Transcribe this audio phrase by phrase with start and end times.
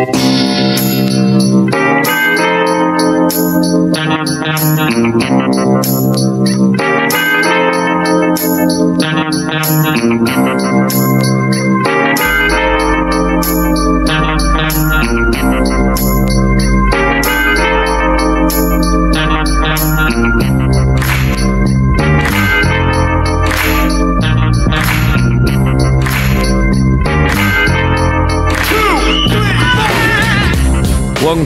[0.00, 0.47] Música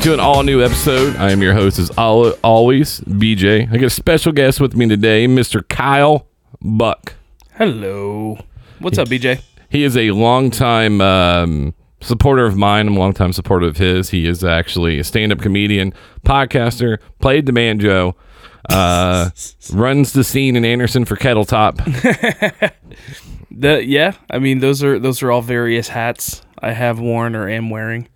[0.03, 1.15] to an all new episode.
[1.15, 3.73] I am your host, as always, BJ.
[3.73, 5.67] I got a special guest with me today, Mr.
[5.69, 6.27] Kyle
[6.61, 7.15] Buck.
[7.53, 8.37] Hello.
[8.81, 9.41] What's up, BJ?
[9.69, 12.89] He is a longtime um, supporter of mine.
[12.89, 14.11] I'm a longtime supporter of his.
[14.11, 15.95] He is actually a stand up comedian,
[16.27, 18.17] podcaster, played the banjo,
[18.71, 19.31] uh,
[19.73, 21.79] runs the scene in Anderson for Kettle Top.
[23.55, 27.51] The yeah, I mean those are those are all various hats I have worn or
[27.51, 28.09] am wearing.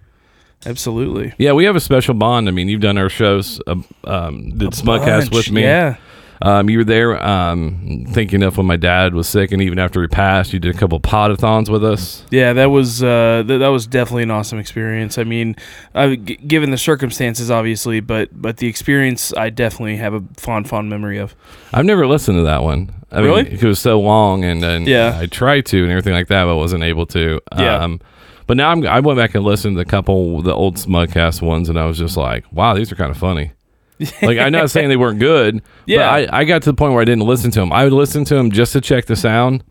[0.67, 1.33] Absolutely.
[1.39, 2.49] Yeah, we have a special bond.
[2.49, 5.63] I mean, you've done our shows, uh, um, did Smugcast with me.
[5.63, 5.97] Yeah.
[6.43, 10.03] Um, you were there um, thinking of when my dad was sick, and even after
[10.03, 12.25] he passed, you did a couple podathons with us.
[12.31, 15.17] Yeah, that was uh, th- that was definitely an awesome experience.
[15.17, 15.57] I mean,
[15.95, 20.69] uh, g- given the circumstances, obviously, but but the experience, I definitely have a fond
[20.69, 21.35] fond memory of.
[21.73, 22.93] I've never listened to that one.
[23.11, 23.45] I Really?
[23.45, 25.19] mean, it was so long, and then Yeah.
[25.19, 27.41] I tried to and everything like that, but wasn't able to.
[27.57, 27.79] Yeah.
[27.79, 27.99] Um,
[28.47, 31.43] but now I'm, I went back and listened to a couple of the old Smugcast
[31.43, 33.53] ones, and I was just like, wow, these are kind of funny.
[34.23, 35.99] like I'm not saying they weren't good, Yeah.
[36.27, 37.73] but I, I got to the point where I didn't listen to them.
[37.73, 39.65] I would listen to them just to check the sound.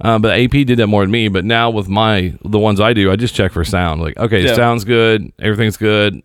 [0.00, 1.28] Uh, but AP did that more than me.
[1.28, 4.00] But now with my the ones I do, I just check for sound.
[4.00, 4.54] Like, okay, Yeah.
[4.54, 6.20] sounds good, everything's good,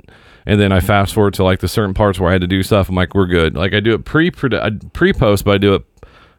[0.45, 2.63] and then I fast forward to like the certain parts where I had to do
[2.63, 2.87] stuff.
[2.89, 3.55] I'm like, we're good.
[3.55, 5.83] Like I do it pre pre post, but I do it,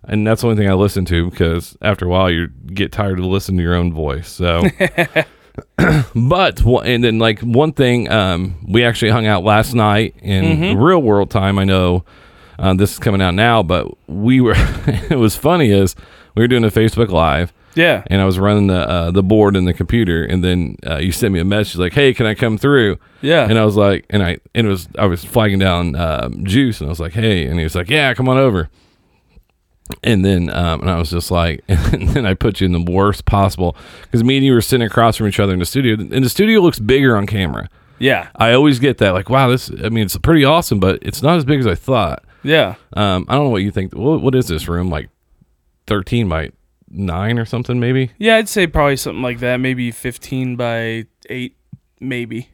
[0.05, 3.19] and that's the only thing I listen to because after a while you get tired
[3.19, 4.29] of listening to your own voice.
[4.29, 4.63] So.
[6.15, 11.01] but and then like one thing um we actually hung out last night in real
[11.03, 12.05] world time i know
[12.59, 14.55] uh, this is coming out now but we were
[15.11, 15.95] it was funny is
[16.35, 18.03] we were doing a facebook live Yeah.
[18.07, 21.13] and i was running the uh, the board and the computer and then uh, you
[21.13, 23.47] sent me a message like hey can i come through Yeah.
[23.49, 26.81] and i was like and i and it was i was flagging down um, juice
[26.81, 28.69] and i was like hey and he was like yeah come on over
[30.03, 32.91] and then, um, and I was just like, and then I put you in the
[32.93, 35.95] worst possible because me and you were sitting across from each other in the studio,
[35.95, 37.69] and the studio looks bigger on camera.
[37.99, 38.29] yeah.
[38.37, 39.71] I always get that, like, wow, this.
[39.71, 42.25] I mean, it's pretty awesome, but it's not as big as I thought.
[42.43, 42.75] Yeah.
[42.95, 43.93] Um, I don't know what you think.
[43.95, 45.09] What, what is this room like?
[45.87, 46.51] Thirteen by
[46.89, 48.11] nine or something, maybe.
[48.19, 49.59] Yeah, I'd say probably something like that.
[49.59, 51.57] Maybe fifteen by eight,
[52.01, 52.51] maybe.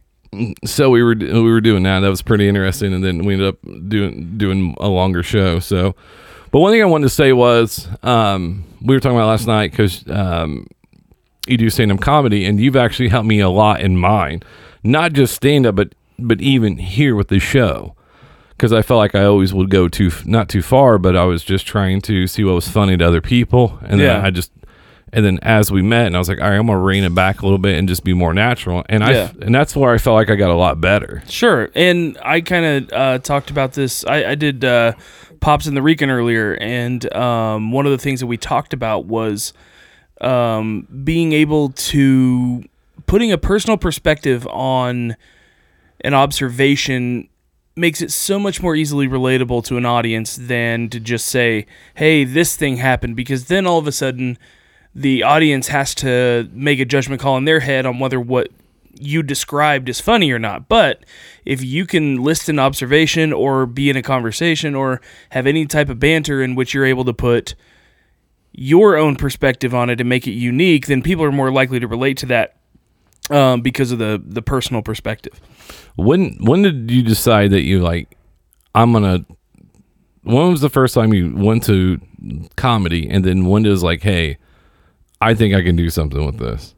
[0.65, 1.99] So we were we were doing that.
[1.99, 3.57] That was pretty interesting, and then we ended up
[3.87, 5.59] doing doing a longer show.
[5.59, 5.95] So,
[6.53, 9.71] but one thing I wanted to say was um, we were talking about last night
[9.71, 10.67] because um,
[11.47, 14.43] you do stand up comedy, and you've actually helped me a lot in mine,
[14.83, 17.95] not just stand up, but but even here with the show.
[18.51, 21.43] Because I felt like I always would go too not too far, but I was
[21.43, 24.25] just trying to see what was funny to other people, and then Yeah.
[24.25, 24.51] I just
[25.11, 27.13] and then as we met, and I was like, all right, I'm gonna rein it
[27.15, 29.31] back a little bit and just be more natural, and I Yeah.
[29.41, 31.23] and that's where I felt like I got a lot better.
[31.27, 31.69] Sure.
[31.75, 34.05] And I kind of uh, talked about this.
[34.05, 34.93] I, I did uh,
[35.43, 39.03] Pops in the Recon earlier, and um, one of the things that we talked about
[39.07, 39.51] was
[40.21, 42.63] um, being able to
[43.07, 45.17] putting a personal perspective on
[45.99, 47.27] an observation
[47.75, 51.65] makes it so much more easily relatable to an audience than to just say,
[51.95, 54.37] "Hey, this thing happened," because then all of a sudden
[54.95, 58.47] the audience has to make a judgment call in their head on whether what
[58.93, 60.69] you described is funny or not.
[60.69, 61.03] But
[61.45, 65.89] if you can list an observation or be in a conversation or have any type
[65.89, 67.55] of banter in which you're able to put
[68.51, 71.87] your own perspective on it and make it unique, then people are more likely to
[71.87, 72.57] relate to that
[73.29, 75.39] um, because of the the personal perspective.
[75.95, 78.17] When when did you decide that you like
[78.75, 79.25] I'm gonna?
[80.23, 81.99] When was the first time you went to
[82.55, 84.37] comedy, and then when does like, hey,
[85.19, 86.75] I think I can do something with this?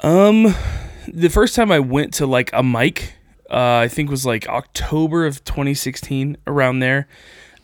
[0.00, 0.54] Um,
[1.06, 3.14] the first time I went to like a mic,
[3.50, 7.08] uh, I think was like October of 2016, around there.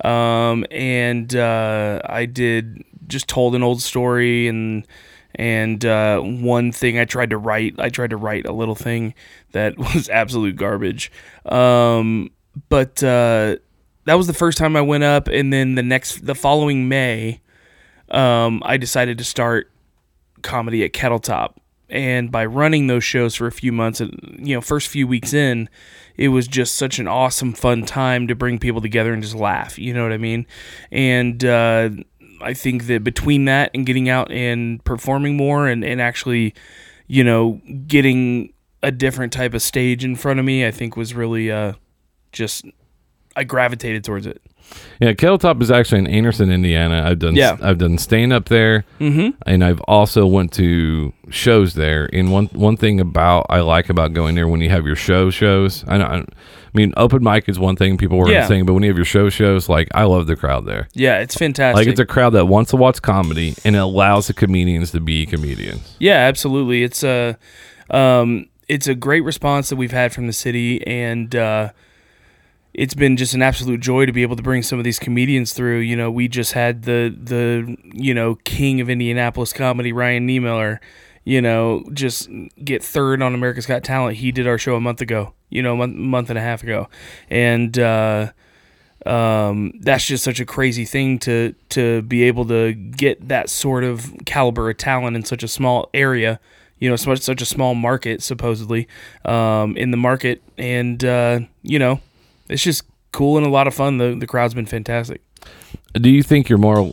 [0.02, 4.86] Um, and uh, I did just told an old story and
[5.36, 7.74] and uh, one thing I tried to write.
[7.78, 9.14] I tried to write a little thing
[9.52, 11.10] that was absolute garbage.
[11.46, 12.30] Um,
[12.68, 13.56] but uh,
[14.04, 17.40] that was the first time I went up, and then the next the following May,
[18.10, 19.70] um, I decided to start
[20.42, 21.60] comedy at Kettle Top.
[21.94, 25.32] And by running those shows for a few months, and you know, first few weeks
[25.32, 25.68] in,
[26.16, 29.78] it was just such an awesome, fun time to bring people together and just laugh.
[29.78, 30.44] You know what I mean?
[30.90, 31.90] And uh,
[32.42, 36.52] I think that between that and getting out and performing more, and and actually,
[37.06, 38.52] you know, getting
[38.82, 41.74] a different type of stage in front of me, I think was really uh,
[42.32, 42.64] just
[43.36, 44.40] I gravitated towards it.
[44.98, 47.04] Yeah, Kettle Top is actually in Anderson, Indiana.
[47.06, 47.58] I've done Yeah.
[47.60, 49.30] I've done stand up there, Mm-hmm.
[49.46, 52.08] and I've also went to shows there.
[52.12, 55.30] And one one thing about I like about going there when you have your show
[55.30, 55.84] shows.
[55.86, 56.24] I know, I
[56.72, 58.46] mean, open mic is one thing people were Yeah.
[58.48, 60.88] saying, but when you have your show shows, like I love the crowd there.
[60.94, 61.76] Yeah, it's fantastic.
[61.76, 65.00] Like it's a crowd that wants to watch comedy, and it allows the comedians to
[65.00, 65.94] be comedians.
[65.98, 66.82] Yeah, absolutely.
[66.84, 67.36] It's a
[67.90, 71.68] um, it's a great response that we've had from the city, and uh,
[72.74, 75.52] it's been just an absolute joy to be able to bring some of these comedians
[75.52, 75.78] through.
[75.78, 80.80] You know, we just had the the you know king of Indianapolis comedy, Ryan Niemiller.
[81.26, 82.28] You know, just
[82.62, 84.18] get third on America's Got Talent.
[84.18, 85.32] He did our show a month ago.
[85.48, 86.88] You know, a month, month and a half ago,
[87.30, 87.78] and.
[87.78, 88.32] Uh,
[89.06, 93.84] um, that's just such a crazy thing to to be able to get that sort
[93.84, 96.40] of caliber of talent in such a small area.
[96.78, 98.88] You know, such such a small market supposedly
[99.26, 102.00] um, in the market, and uh, you know,
[102.48, 103.98] it's just cool and a lot of fun.
[103.98, 105.22] The the crowd's been fantastic.
[105.94, 106.92] Do you think you're more?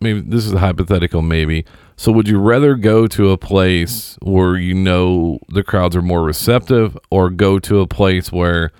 [0.00, 1.22] Maybe this is a hypothetical.
[1.22, 1.64] Maybe.
[1.96, 6.22] So, would you rather go to a place where you know the crowds are more
[6.22, 8.72] receptive, or go to a place where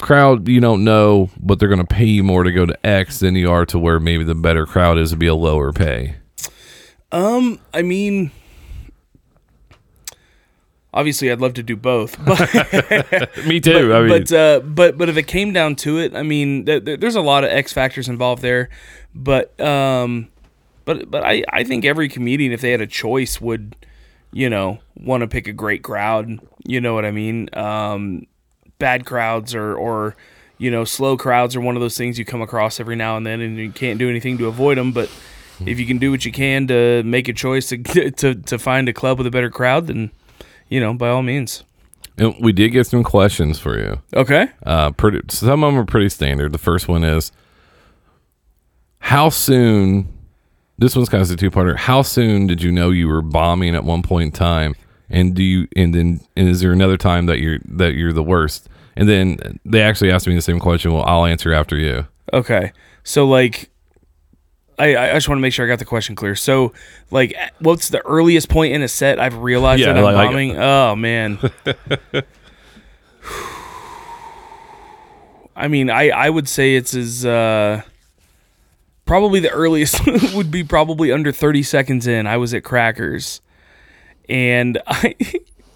[0.00, 3.20] crowd you don't know, but they're going to pay you more to go to X
[3.20, 6.16] than you are to where maybe the better crowd is to be a lower pay?
[7.10, 8.30] Um, I mean,
[10.94, 13.88] obviously, I'd love to do both, but Me too.
[13.88, 16.64] but, I mean, but uh, but but if it came down to it, I mean,
[16.64, 18.70] th- th- there's a lot of X factors involved there,
[19.14, 20.28] but um,
[20.86, 23.76] but but I I think every comedian, if they had a choice, would
[24.32, 26.38] you know want to pick a great crowd.
[26.64, 27.50] You know what I mean?
[27.52, 28.26] Um,
[28.78, 30.16] bad crowds or or
[30.56, 33.26] you know slow crowds are one of those things you come across every now and
[33.26, 35.10] then, and you can't do anything to avoid them, but.
[35.64, 37.78] If you can do what you can to make a choice to,
[38.10, 40.10] to to find a club with a better crowd, then
[40.68, 41.64] you know by all means.
[42.18, 44.00] and we did get some questions for you.
[44.14, 44.48] Okay.
[44.64, 45.20] Uh, pretty.
[45.28, 46.52] Some of them are pretty standard.
[46.52, 47.32] The first one is,
[48.98, 50.08] how soon?
[50.76, 51.76] This one's kind of a two-parter.
[51.76, 54.74] How soon did you know you were bombing at one point in time?
[55.08, 55.68] And do you?
[55.76, 58.68] And then, and is there another time that you're that you're the worst?
[58.96, 60.92] And then they actually asked me the same question.
[60.92, 62.06] Well, I'll answer after you.
[62.32, 62.72] Okay.
[63.04, 63.70] So like
[64.78, 66.34] I, I just want to make sure I got the question clear.
[66.34, 66.72] So,
[67.10, 70.28] like, what's the earliest point in a set I've realized Yeah, that I'm like- like-
[70.30, 70.56] bombing?
[70.58, 71.38] oh man.
[75.56, 77.82] I mean, I I would say it's as uh,
[79.06, 80.00] probably the earliest
[80.34, 82.26] would be probably under 30 seconds in.
[82.26, 83.40] I was at Crackers,
[84.28, 85.14] and I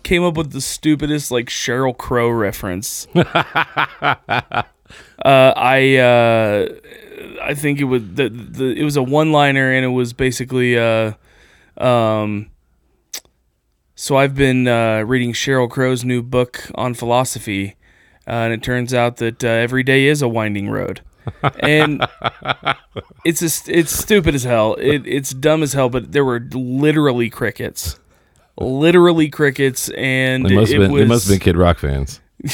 [0.03, 3.07] came up with the stupidest like Sheryl Crow reference.
[3.15, 4.65] uh,
[5.25, 6.69] I uh,
[7.43, 10.79] I think it was the, the it was a one liner and it was basically
[10.79, 11.13] uh
[11.77, 12.51] um
[14.01, 17.75] so I've been uh, reading Sheryl Crow's new book on philosophy
[18.29, 21.01] uh, and it turns out that uh, every day is a winding road.
[21.59, 22.07] and
[23.25, 24.75] it's just, it's stupid as hell.
[24.75, 27.99] It, it's dumb as hell, but there were literally crickets.
[28.57, 30.93] Literally crickets and They must it have been.
[30.93, 32.21] was They must have been Kid Rock fans.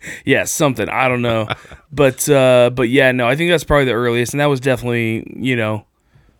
[0.24, 0.88] yeah, something.
[0.88, 1.48] I don't know.
[1.92, 5.32] but uh but yeah, no, I think that's probably the earliest and that was definitely,
[5.36, 5.86] you know,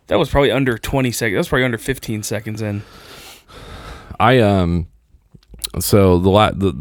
[0.07, 1.35] that was probably under 20 seconds.
[1.35, 2.81] That was probably under 15 seconds in.
[4.19, 4.87] I um
[5.79, 6.73] so the la- the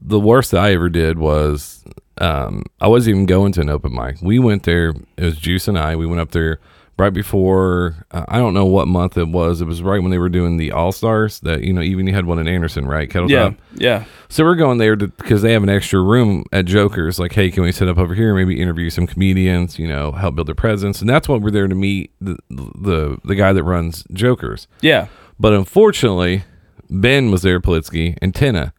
[0.00, 1.84] the worst that I ever did was
[2.18, 4.18] um I wasn't even going to an open mic.
[4.22, 4.90] We went there.
[5.16, 5.96] It was Juice and I.
[5.96, 6.60] We went up there
[6.98, 8.06] right before.
[8.10, 9.60] Uh, I don't know what month it was.
[9.60, 11.40] It was right when they were doing the All Stars.
[11.40, 13.08] That you know, even you had one in Anderson, right?
[13.10, 13.50] Kettle Yeah.
[13.50, 13.54] Top.
[13.74, 14.04] Yeah.
[14.28, 17.18] So we're going there because they have an extra room at Joker's.
[17.18, 18.34] Like, hey, can we set up over here?
[18.34, 19.78] Maybe interview some comedians.
[19.78, 21.00] You know, help build their presence.
[21.00, 24.66] And that's what we're there to meet the the the guy that runs Joker's.
[24.80, 25.08] Yeah.
[25.38, 26.44] But unfortunately,
[26.88, 28.72] Ben was there, Politsky, and Tina.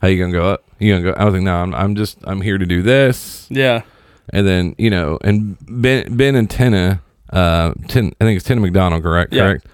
[0.00, 0.64] How you gonna go up?
[0.78, 1.20] You gonna go?
[1.20, 3.46] I was like, no, I'm, I'm just, I'm here to do this.
[3.50, 3.82] Yeah.
[4.30, 8.60] And then you know, and Ben, Ben and Tina, uh, Tin, I think it's Tina
[8.60, 9.32] McDonald, correct?
[9.32, 9.44] Yeah.
[9.44, 9.66] Correct.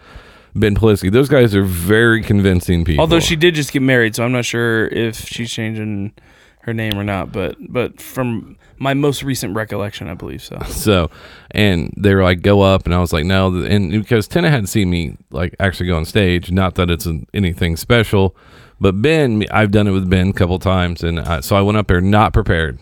[0.54, 1.12] Ben Politsky.
[1.12, 3.02] Those guys are very convincing people.
[3.02, 6.14] Although she did just get married, so I'm not sure if she's changing
[6.62, 10.58] her name or not, but but from my most recent recollection, I believe so.
[10.66, 11.10] So,
[11.50, 12.84] and they were like, go up.
[12.86, 13.54] And I was like, no.
[13.64, 17.26] And because Tina hadn't seen me like actually go on stage, not that it's an,
[17.34, 18.36] anything special,
[18.80, 21.02] but Ben, I've done it with Ben a couple times.
[21.02, 22.78] And I, so I went up there not prepared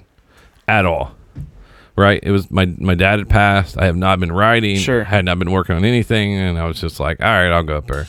[0.66, 1.14] at all.
[1.96, 2.20] Right.
[2.22, 3.78] It was my, my dad had passed.
[3.78, 4.76] I have not been writing.
[4.76, 5.04] Sure.
[5.04, 6.34] Had not been working on anything.
[6.34, 8.08] And I was just like, all right, I'll go up there.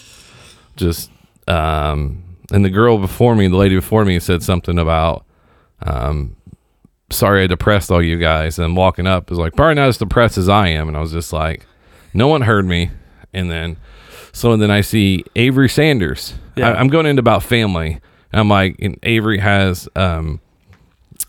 [0.75, 1.11] Just,
[1.47, 5.23] um, and the girl before me, the lady before me said something about,
[5.83, 6.35] um,
[7.11, 8.57] sorry I depressed all you guys.
[8.57, 10.87] And I'm walking up is like, probably not as depressed as I am.
[10.87, 11.65] And I was just like,
[12.13, 12.89] no one heard me.
[13.33, 13.77] And then,
[14.31, 16.33] So and then I see Avery Sanders.
[16.55, 16.71] Yeah.
[16.71, 17.99] I, I'm going into about family.
[18.31, 20.41] And I'm like, and Avery has, um,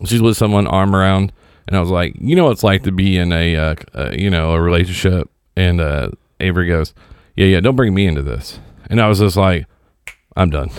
[0.05, 1.33] she's with someone arm around,
[1.67, 4.11] and I was like, you know what it's like to be in a, uh, uh,
[4.13, 5.31] you know, a relationship.
[5.57, 6.95] And uh, Avery goes,
[7.35, 8.61] yeah, yeah, don't bring me into this.
[8.89, 9.67] And I was just like,
[10.37, 10.71] I'm done.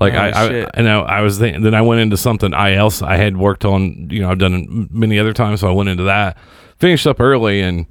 [0.00, 2.74] Like Oh, I, I and I, I was thinking, then I went into something I
[2.74, 4.08] else I had worked on.
[4.10, 6.38] You know, I've done many other times, so I went into that,
[6.78, 7.86] finished up early, and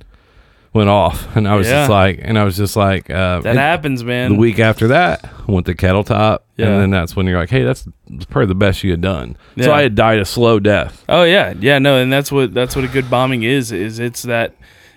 [0.74, 1.36] went off.
[1.36, 1.82] And I was Yeah.
[1.82, 4.34] just like, and I was just like, uh, That and happens, man.
[4.34, 6.68] the week after that, I went to Kettle Top, Yeah.
[6.68, 7.88] and then that's when you're like, hey, that's
[8.30, 9.36] probably the best you had done.
[9.60, 9.76] So Yeah.
[9.76, 11.04] I had died a slow death.
[11.10, 13.72] Oh yeah, yeah, no, and that's what that's what a good bombing is.
[13.72, 14.54] Is it's that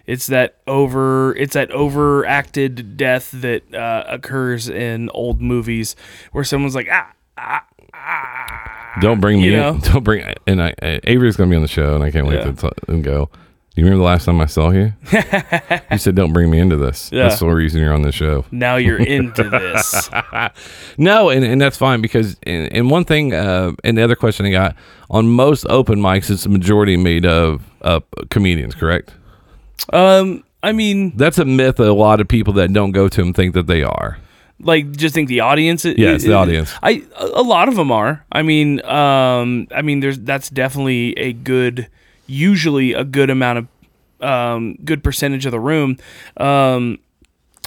[0.07, 5.97] it's that over it's that overacted death that uh, occurs in old movies
[6.33, 7.63] where someone's like ah ah
[7.95, 8.99] ah.
[9.01, 9.79] Don't bring me you in.
[9.93, 10.23] Don't bring.
[10.47, 10.75] And I,
[11.05, 12.51] Avery's gonna be on the show, and I can't wait Yeah.
[12.51, 13.31] to t- and go.
[13.75, 14.93] You remember the last time I saw you?
[15.91, 17.29] you said, "Don't bring me into this." Yeah.
[17.29, 18.45] That's the reason you're on the show.
[18.51, 20.11] Now you're into this.
[20.99, 24.45] No, and, and that's fine because and, and one thing uh, and the other question
[24.45, 24.77] I got
[25.11, 28.01] on most open mics, it's the majority made of uh,
[28.31, 29.13] comedians, correct?
[29.93, 33.17] Um, I mean, That's a myth that a lot of people that don't go to
[33.23, 34.19] them think that they are.
[34.61, 35.87] like just think the audience.
[35.87, 36.73] i- Yeah, it's the audience.
[36.83, 38.25] I a a lot of them are.
[38.31, 41.89] I mean, um, I mean, there's that's definitely a good,
[42.27, 43.69] usually a good amount of,
[44.21, 45.97] um, good percentage of the room.
[46.37, 46.99] Um,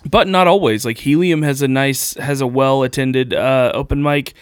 [0.09, 0.85] but not always.
[0.85, 4.33] Like Helium has a nice, has a well attended uh, open mic.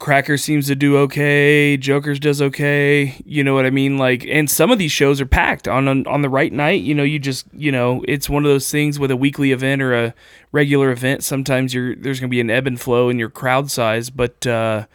[0.00, 1.76] Cracker seems to do okay.
[1.76, 3.20] Joker's does okay.
[3.26, 3.98] You know what I mean?
[3.98, 6.80] Like, and some of these shows are packed on on, on the right night.
[6.80, 9.82] You know, you just you know, it's one of those things with a weekly event
[9.82, 10.14] or a
[10.52, 11.22] regular event.
[11.22, 14.86] Sometimes you're there's gonna be an ebb and flow in your crowd size, but uh,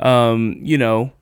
[0.00, 1.12] um, you know,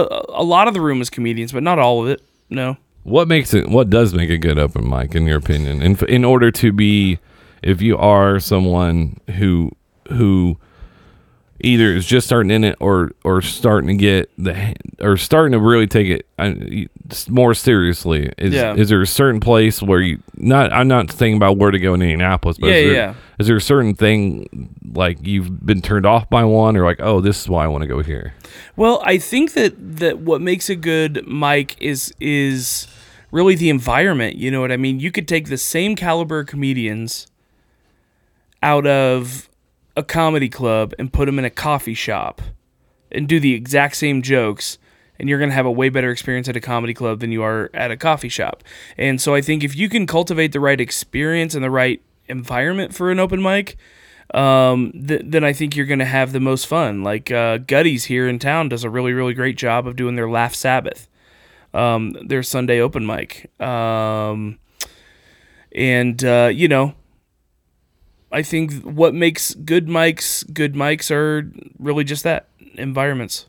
[0.00, 2.22] a, a lot of the room is comedians, but not all of it.
[2.50, 2.76] No.
[3.02, 3.68] What makes it?
[3.68, 5.82] What does make a good open mic, in your opinion?
[5.82, 7.18] In in order to be,
[7.62, 9.70] if you are someone who
[10.08, 10.58] who
[11.60, 15.60] either is just starting in it or or starting to get the or starting to
[15.60, 16.52] really take it uh,
[17.28, 18.74] more seriously, is Yeah.
[18.74, 20.72] is there a certain place where you not?
[20.72, 23.14] I'm not thinking about where to go in Indianapolis, but Yeah, is, there, yeah.
[23.38, 27.20] is there a certain thing like you've been turned off by one, or like, oh,
[27.20, 28.34] this is why I want to go here?
[28.76, 32.86] Well, I think that that what makes a good mic is is
[33.30, 34.36] really the environment.
[34.36, 35.00] You know what I mean?
[35.00, 37.26] You could take the same caliber of comedians
[38.62, 39.48] out of
[39.96, 42.40] a comedy club and put them in a coffee shop
[43.12, 44.78] and do the exact same jokes
[45.18, 47.42] and you're going to have a way better experience at a comedy club than you
[47.42, 48.62] are at a coffee shop.
[48.96, 52.94] And so I think if you can cultivate the right experience and the right environment
[52.94, 53.76] for an open mic,
[54.34, 57.02] um, th- then I think you're going to have the most fun.
[57.02, 60.28] Like uh, Gutties here in town does a really, really great job of doing their
[60.28, 61.08] Laugh Sabbath,
[61.72, 63.50] um, their Sunday open mic.
[63.60, 64.58] Um,
[65.72, 66.94] and, uh, you know,
[68.32, 73.46] I think what makes good mics good mics are really just that environments.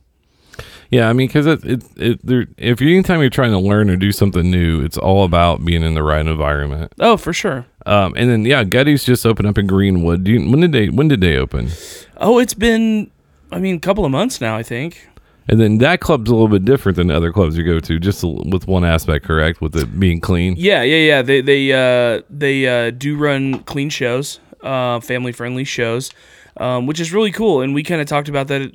[0.90, 3.90] Yeah, I mean, because it, it, it, there, if you anytime you're trying to learn
[3.90, 6.94] or do something new, it's all about being in the right environment.
[7.00, 7.66] Oh, for sure.
[7.86, 10.24] Um, and then yeah, Gutty's just opened up in Greenwood.
[10.24, 11.70] Do you, when did they when did they open?
[12.18, 13.12] Oh, it's been,
[13.52, 15.08] I mean, a couple of months now, I think.
[15.50, 18.00] And then that club's a little bit different than the other clubs you go to,
[18.00, 19.62] just with one aspect, correct?
[19.62, 20.56] With it being clean.
[20.58, 21.22] Yeah, yeah, yeah.
[21.22, 26.12] They they uh, they uh, do run clean shows, uh, family friendly shows,
[26.58, 27.62] um, which is really cool.
[27.62, 28.74] And we kind of talked about that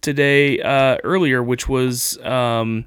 [0.00, 2.18] today uh, earlier, which was.
[2.24, 2.84] Um,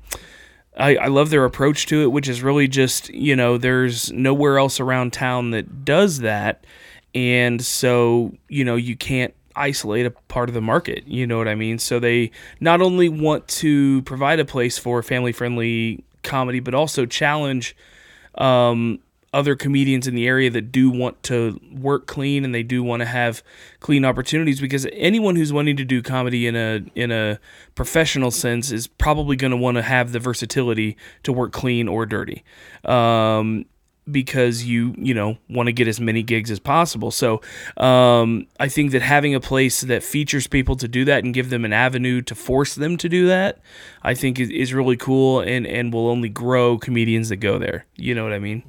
[0.76, 4.58] I, I love their approach to it, which is really just, you know, there's nowhere
[4.58, 6.66] else around town that does that.
[7.14, 11.08] And so, you know, you can't isolate a part of the market.
[11.08, 11.78] You know what I mean?
[11.78, 17.06] So they not only want to provide a place for family friendly comedy, but also
[17.06, 17.76] challenge
[18.36, 19.00] um,
[19.34, 23.02] other comedians in the area that do want to work clean and they do want
[23.02, 23.44] to have
[23.80, 27.40] clean opportunities because anyone who's wanting to do comedy in a in a
[27.76, 32.06] professional sense is probably going to want to have the versatility to work clean or
[32.06, 32.44] dirty.
[32.86, 33.66] Um,
[34.12, 37.12] because you you know want to get as many gigs as possible.
[37.12, 37.42] So
[37.78, 41.50] um, I think that having a place that features people to do that and give
[41.50, 43.60] them an avenue to force them to do that,
[44.02, 47.86] I think is, is really cool and and will only grow comedians that go there.
[47.96, 48.64] You know what I mean?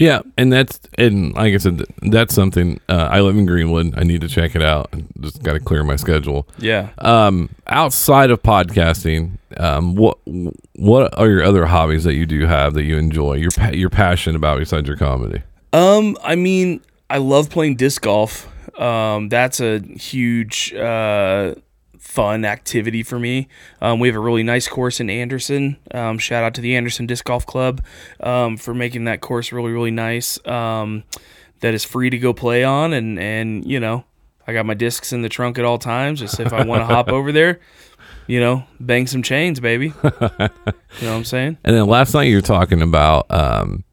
[0.00, 2.80] Yeah, and that's and like I said, that's something.
[2.88, 3.92] Uh, I live in Greenwood.
[3.98, 4.88] I need to check it out.
[4.94, 6.48] I just got to clear my schedule.
[6.56, 6.88] Yeah.
[6.96, 10.16] Um, outside of podcasting, um, what
[10.76, 13.34] what are your other hobbies that you do have that you enjoy?
[13.34, 15.42] You're pa- you're passionate about besides your comedy.
[15.74, 16.80] Um, I mean,
[17.10, 18.48] I love playing disc golf.
[18.80, 21.56] Um, that's a huge uh,
[22.00, 23.46] fun activity for me.
[23.80, 25.76] Um, we have a really nice course in Anderson.
[25.92, 27.82] Um, shout out to the Anderson Disc Golf Club
[28.18, 30.44] um, for making that course really, really nice.
[30.46, 31.04] Um,
[31.60, 34.04] that is free to go play on, and and you know,
[34.46, 36.18] I got my discs in the trunk at all times.
[36.18, 37.60] Just if I want to hop over there,
[38.26, 39.92] you know, bang some chains, baby.
[40.02, 41.58] you know what I'm saying?
[41.62, 43.84] And then last night you were talking about um,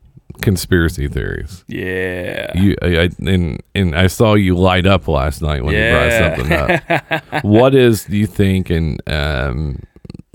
[0.42, 1.64] conspiracy theories.
[1.68, 2.58] Yeah.
[2.58, 6.36] You, I, I, and and I saw you light up last night when Yeah.
[6.36, 7.44] you brought something up.
[7.44, 8.70] what is do you think?
[8.70, 9.84] And um,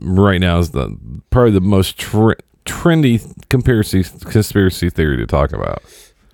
[0.01, 0.97] right now is the
[1.31, 2.33] probably the most tr-
[2.65, 5.83] trendy conspiracy conspiracy theory to talk about.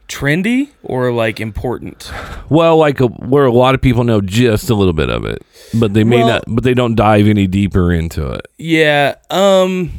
[0.08, 2.10] Trendy or like important?
[2.48, 5.42] Well, like a, where a lot of people know just a little bit of it,
[5.74, 8.46] but they may Well- not, but they don't dive any deeper into it.
[8.56, 9.16] Yeah.
[9.28, 9.90] Um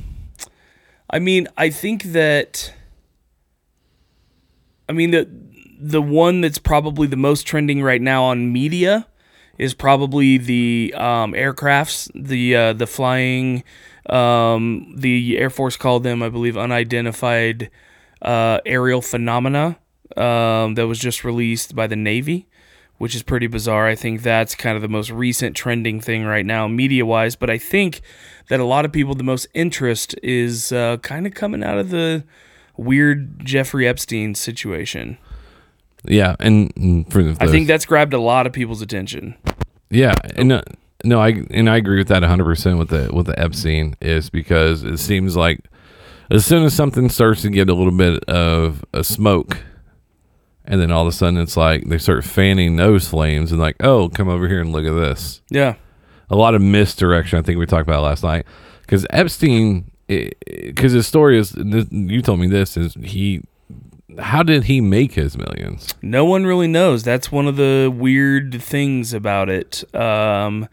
[1.11, 2.73] I mean, I think that
[4.89, 5.29] I mean the
[5.79, 9.07] the one that's probably the most trending right now on media
[9.57, 13.63] is probably the um, aircrafts, the uh, the flying
[14.09, 17.69] um, the Air Force called them, I believe, unidentified
[18.21, 19.77] uh, aerial phenomena
[20.17, 22.47] um, that was just released by the Navy
[22.99, 23.87] which is pretty bizarre.
[23.87, 27.35] I think that's kind of the most recent trending thing right now, media wise.
[27.35, 28.01] But I think
[28.49, 31.89] that a lot of people, the most interest is uh, kind of coming out of
[31.91, 32.25] the
[32.79, 35.17] weird Jeffrey Epstein situation.
[36.05, 39.35] Yeah, and, and for the, I think that's grabbed a lot of people's attention.
[39.89, 40.61] Yeah, and uh,
[41.03, 44.29] no, I and I agree with that 100 percent with the with the Epstein is
[44.29, 45.59] because it seems like
[46.31, 49.57] as soon as something starts to get a little bit of a smoke,
[50.65, 53.75] and then all of a sudden it's like they start fanning those flames and like,
[53.79, 55.41] oh, come over here and look at this.
[55.49, 55.75] Yeah.
[56.29, 57.39] A lot of misdirection.
[57.39, 58.45] I think we talked about last night
[58.81, 63.43] because Epstein, because his story is you told me this is he.
[64.17, 65.93] How did he make his millions?
[66.01, 67.03] No one really knows.
[67.03, 69.83] That's one of the weird things about it.
[69.95, 70.67] Um,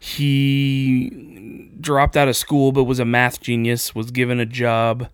[0.00, 3.94] he dropped out of school, but was a math genius.
[3.94, 5.08] Was given a job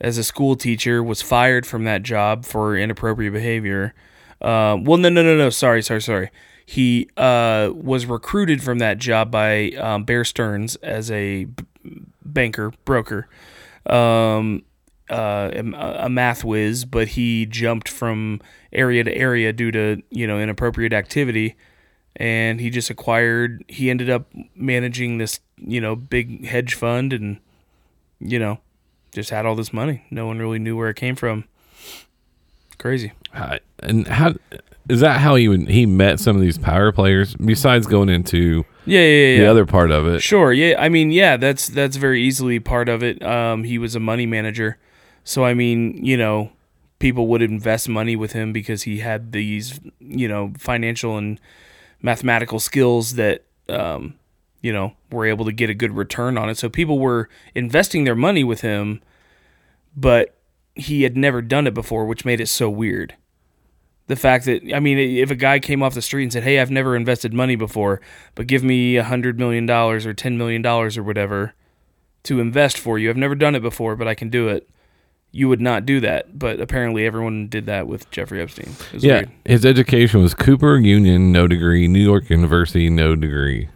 [0.00, 1.02] as a school teacher.
[1.02, 3.94] Was fired from that job for inappropriate behavior.
[4.42, 5.50] Uh, well, no, no, no, no.
[5.50, 6.30] Sorry, sorry, sorry.
[6.66, 11.46] He uh, was recruited from that job by um, Bear Stearns as a
[12.32, 13.28] banker broker.
[13.86, 14.62] Um,
[15.10, 18.40] uh, a math whiz, but he jumped from
[18.72, 21.56] area to area due to you know inappropriate activity,
[22.16, 23.64] and he just acquired.
[23.68, 27.38] He ended up managing this you know big hedge fund, and
[28.20, 28.58] you know
[29.12, 30.04] just had all this money.
[30.10, 31.44] No one really knew where it came from.
[32.78, 33.12] Crazy.
[33.32, 34.34] How- and how
[34.88, 39.00] is that how he he met some of these power players besides going into Yeah,
[39.00, 39.38] yeah, yeah.
[39.40, 40.52] the other part of it Sure.
[40.52, 40.76] Yeah.
[40.78, 41.36] I mean, yeah.
[41.36, 43.22] That's that's very easily part of it.
[43.22, 44.78] Um, he was a money manager,
[45.24, 46.50] so I mean, you know,
[46.98, 51.40] people would invest money with him because he had these, you know, financial and
[52.02, 54.14] mathematical skills that, um,
[54.62, 56.56] you know, were able to get a good return on it.
[56.56, 59.00] So people were investing their money with him,
[59.96, 60.34] but
[60.74, 63.14] he had never done it before, which made it so weird.
[64.08, 66.58] The fact that I mean, if a guy came off the street and said, "Hey,
[66.58, 68.00] I've never invested money before,
[68.34, 71.54] but give me a hundred million dollars or ten million dollars or whatever
[72.24, 73.10] to invest for you.
[73.10, 74.68] I've never done it before, but I can do it."
[75.30, 78.74] You would not do that, but apparently everyone did that with Jeffrey Epstein.
[78.94, 79.30] Yeah weird.
[79.44, 83.68] his education was cooper union no degree new york university no degree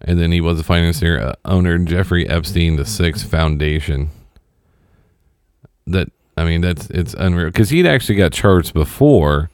[0.00, 4.10] and then he was a financier uh, owner jeffrey epstein the sixth foundation
[5.86, 9.50] that i mean that's it's unreal because he'd actually got charged before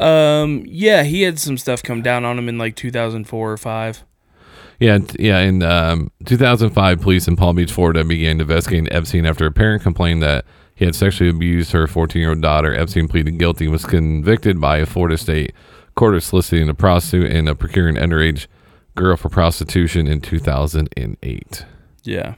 [0.00, 4.02] Um, yeah, he had some stuff come down on him in like 2004 or five.
[4.80, 5.38] Yeah, yeah.
[5.38, 10.22] In um, 2005, police in Palm Beach, Florida, began investigating Epstein after a parent complained
[10.24, 12.74] that he had sexually abused her 14-year-old daughter.
[12.74, 15.54] Epstein pleaded guilty and was convicted by a Florida state
[15.94, 18.48] court of soliciting a prostitute and of procuring an underage
[18.96, 21.64] girl for prostitution in 2008.
[22.02, 22.34] Yeah.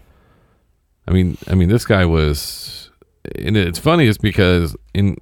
[1.08, 2.87] I mean, I mean, this guy was,
[3.36, 5.16] and it's funny, is because in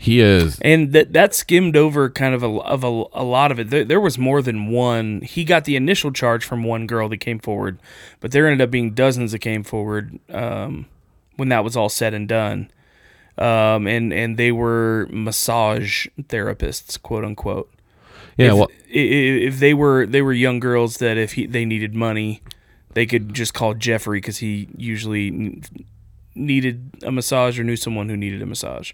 [0.00, 3.60] he is and that that skimmed over kind of a of a, a lot of
[3.60, 3.68] it.
[3.68, 5.20] There, there was more than one.
[5.20, 7.78] He got the initial charge from one girl that came forward,
[8.18, 10.86] but there ended up being dozens that came forward um,
[11.36, 12.70] when that was all said and done.
[13.36, 17.70] Um, and and they were massage therapists, quote unquote.
[18.38, 18.46] yeah.
[18.46, 22.40] if, well, if they were they were young girls that if he, they needed money,
[22.94, 25.60] they could just call Jeffrey because he usually
[26.34, 28.92] needed a massage or knew someone who needed a massage.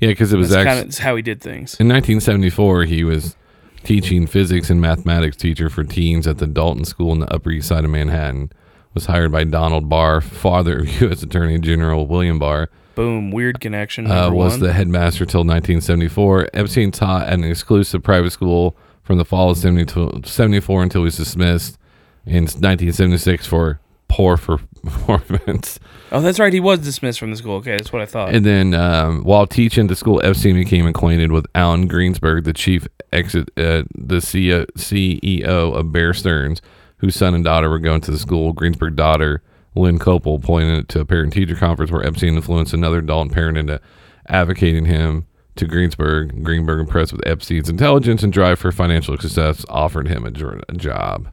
[0.00, 1.78] yeah, because it was That's actually kind of how he did things.
[1.80, 3.36] In 1974, he was
[3.84, 7.68] teaching physics and mathematics teacher for teens at the Dalton School in the Upper East
[7.68, 8.50] Side of Manhattan.
[8.94, 11.22] Was hired by Donald Barr, father of U.S.
[11.22, 12.70] Attorney General William Barr.
[12.94, 14.10] Boom, weird connection.
[14.10, 14.60] Uh, was one.
[14.60, 16.48] the headmaster till 1974.
[16.54, 21.02] Epstein taught at an exclusive private school from the fall of 70 to 74 until
[21.02, 21.76] he was dismissed
[22.24, 25.78] in 1976 for poor for performance.
[26.12, 26.52] Oh, that's right.
[26.52, 27.56] He was dismissed from the school.
[27.56, 28.34] Okay, that's what I thought.
[28.34, 32.86] And then um, while teaching the school, Epstein became acquainted with Alan Greensberg, the chief
[33.12, 36.62] exit, uh, the CEO, CEO of Bear Stearns,
[36.98, 38.54] whose son and daughter were going to the school.
[38.54, 39.42] Greensberg's daughter,
[39.74, 43.58] Lynn Copel, pointed it to a parent teacher conference where Epstein influenced another adult parent
[43.58, 43.80] into
[44.28, 46.42] advocating him to Greensberg.
[46.42, 51.32] Greenberg, impressed with Epstein's intelligence and drive for financial success, offered him a, a job.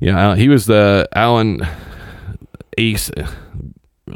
[0.00, 1.66] Yeah, he was the Alan
[2.78, 3.10] Ace.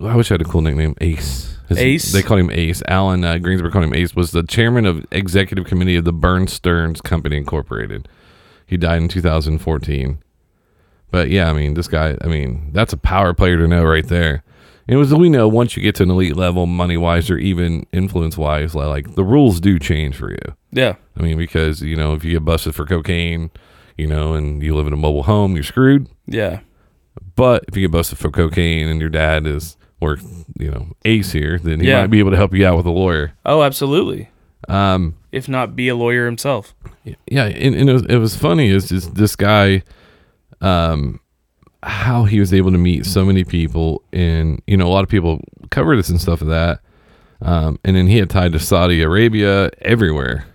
[0.02, 1.58] I wish I had a cool nickname, Ace.
[1.68, 2.12] His- Ace?
[2.12, 2.82] They called him Ace.
[2.88, 4.14] Alan uh, Greensberg called him Ace.
[4.14, 8.08] Was the chairman of executive committee of the Bear Stearns Company Incorporated.
[8.66, 10.18] He died in 2014.
[11.10, 12.16] But yeah, I mean, this guy.
[12.22, 14.42] I mean, that's a power player to know right there.
[14.86, 17.38] And it was we know once you get to an elite level, money wise or
[17.38, 20.54] even influence wise, like the rules do change for you.
[20.72, 20.96] yeah.
[21.16, 23.50] I mean, because you know if you get busted for cocaine,
[23.96, 26.08] you know, and you live in a mobile home, you're screwed.
[26.26, 26.60] Yeah.
[27.36, 30.18] But if you get busted for cocaine and your dad is or
[30.58, 32.02] you know ace here, then he Yeah.
[32.02, 33.32] might be able to help you out with a lawyer.
[33.46, 34.28] Oh, absolutely.
[34.68, 36.74] Um, If not, be a lawyer himself.
[37.26, 39.82] yeah, and, and it, was, it was funny is just this guy,
[40.60, 41.20] um,
[41.82, 45.10] how he was able to meet so many people, and you know a lot of
[45.10, 46.80] people cover this and stuff of that,
[47.42, 50.46] um, and then he had tied to Saudi Arabia everywhere,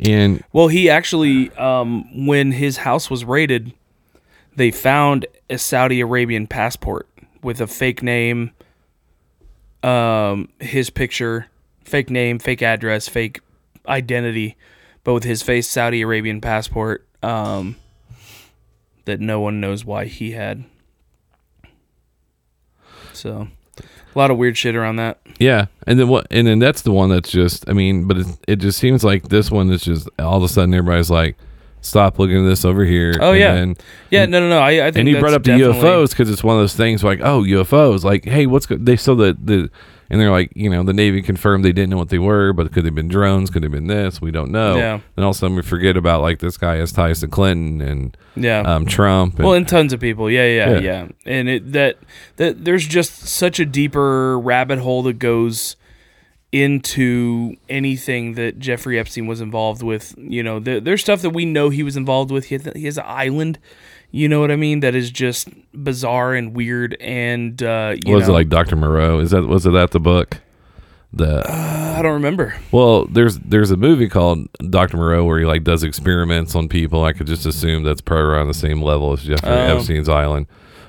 [0.00, 3.72] and Well, he actually, um, when his house was raided,
[4.54, 7.08] they found a Saudi Arabian passport
[7.42, 8.52] with a fake name,
[9.82, 11.46] um, his picture,
[11.84, 13.40] fake name, fake address, fake
[13.86, 14.56] identity,
[15.04, 17.76] but with his face, Saudi Arabian passport, um,
[19.04, 20.64] that no one knows why he had.
[23.12, 25.18] So, a lot of weird shit around that.
[25.38, 26.26] Yeah, and then what?
[26.30, 27.68] And then that's the one that's just.
[27.68, 30.48] I mean, but it, it just seems like this one is just all of a
[30.48, 31.36] sudden everybody's like,
[31.82, 33.14] stop looking at this over here.
[33.20, 33.54] Oh, and yeah.
[33.54, 33.76] then-
[34.10, 34.58] Yeah, no, no, no.
[34.60, 37.04] I, I think and he brought up the UFOs because it's one of those things
[37.04, 38.02] like, oh, UFOs.
[38.04, 38.86] Like, hey, what's good?
[38.86, 39.70] They saw the the,
[40.10, 42.72] and they're like, you know, the Navy confirmed they didn't know what they were, but
[42.72, 43.50] could they have been drones?
[43.50, 44.20] Could they have been this?
[44.20, 44.76] We don't know.
[44.76, 45.00] Yeah.
[45.16, 47.80] And all of a sudden we forget about like this guy has ties to Clinton
[47.80, 48.60] and Yeah.
[48.60, 49.36] um, Trump.
[49.36, 50.78] And, Well, and tons of people, yeah, yeah, Yeah.
[50.80, 51.98] yeah, and it that
[52.36, 55.76] that there's just such a deeper rabbit hole that goes
[56.52, 60.14] into anything that Jeffrey Epstein was involved with.
[60.16, 62.46] You know, there, there's stuff that we know he was involved with.
[62.46, 63.58] He has, he has an island,
[64.16, 64.80] you know what I mean?
[64.80, 66.96] That is just bizarre and weird.
[67.00, 68.76] And uh, you was know, it like Dr.
[68.76, 69.18] Moreau?
[69.20, 70.38] Is that was it that the book?
[71.12, 72.54] The I don't remember.
[72.72, 77.04] Well, there's there's a movie called Doctor Moreau where he like does experiments on people.
[77.04, 79.76] I could just assume that's probably around the same level as Jeffrey Oh.
[79.78, 80.46] Epstein's Island.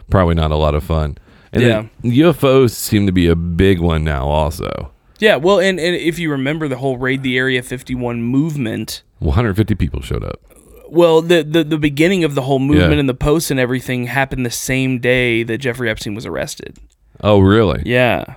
[0.10, 1.18] Probably not a lot of fun.
[1.54, 2.32] And then Yeah.
[2.32, 4.28] UFOs seem to be a big one now.
[4.28, 9.04] Also, Yeah, well, and, and if you remember the whole raid the Area 51 movement.
[9.20, 10.42] 150 people showed up.
[10.90, 13.00] Well, the, the the beginning of the whole movement Yeah.
[13.00, 16.78] and the posts and everything happened the same day that Jeffrey Epstein was arrested.
[17.22, 17.82] Oh, really?
[17.86, 18.36] Yeah.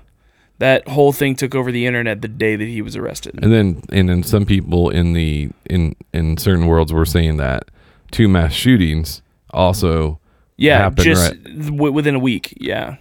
[0.58, 3.38] That whole thing took over the internet the day that he was arrested.
[3.42, 7.64] And then and then some people in the in in certain worlds were saying that
[8.10, 10.18] two mass shootings also
[10.56, 11.44] Yeah, happened just right.
[11.66, 12.54] w- within a week.
[12.60, 12.96] Yeah.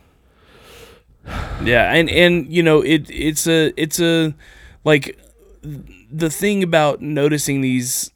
[1.63, 4.33] Yeah, and and you know, it it's a it's a
[4.85, 5.17] like
[6.11, 8.09] the thing about noticing these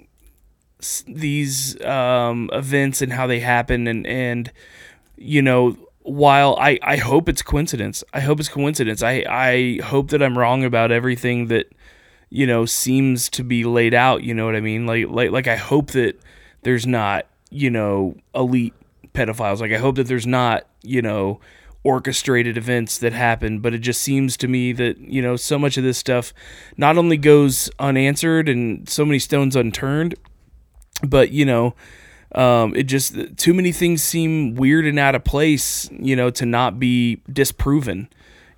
[1.08, 4.52] these um events and how they happen and and
[5.17, 8.04] you know while I, I hope it's coincidence.
[8.13, 9.02] I hope it's coincidence.
[9.02, 11.72] I, I hope that I'm wrong about everything that,
[12.30, 14.24] you know, seems to be laid out.
[14.24, 14.86] You know what I mean?
[14.86, 16.19] Like like like I hope that
[16.63, 18.74] there's not, you know, elite
[19.13, 19.62] pedophiles.
[19.62, 21.39] Like I hope that there's not, you know,
[21.84, 23.60] orchestrated events that happen.
[23.60, 26.34] But it just seems to me that, you know, so much of this stuff
[26.76, 30.15] not only goes unanswered and so many stones unturned,
[31.08, 31.76] but you know,
[32.34, 36.46] um, it just too many things seem weird and out of place, you know, to
[36.46, 38.08] not be disproven.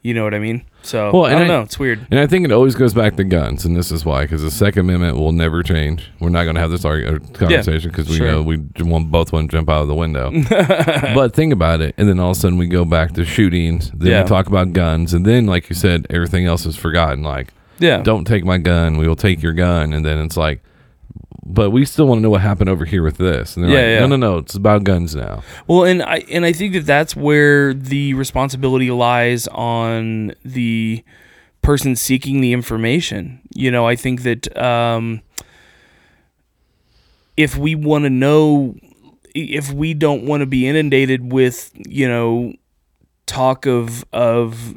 [0.01, 0.63] You know what I mean?
[0.83, 1.61] So Well, I don't I- know.
[1.63, 2.05] It's weird.
[2.11, 4.51] And I think it always goes back to guns, and this is why, because the
[4.51, 6.11] Second Amendment will never change.
[6.19, 8.27] We're not going to have this argu- uh, conversation because we sure.
[8.27, 10.29] know we want both want to jump out of the window.
[11.15, 13.89] but think about it, and then all of a sudden we go back to shootings.
[13.95, 14.21] Then Yeah.
[14.21, 17.23] we talk about guns, and then, like you said, everything else is forgotten.
[17.23, 17.47] Like,
[17.79, 18.03] Yeah.
[18.03, 20.61] don't take my gun, we will take your gun, and then it's like,
[21.45, 23.55] but we still want to know what happened over here with this.
[23.55, 24.07] And they're Yeah, like, yeah.
[24.07, 25.43] no, no, no, it's about guns now.
[25.67, 31.03] Well, and I and I think that that's where the responsibility lies on the
[31.61, 33.41] person seeking the information.
[33.53, 35.21] You know, I think that um,
[37.37, 38.75] if we want to know,
[39.33, 42.53] if we don't want to be inundated with, you know,
[43.25, 44.75] talk of of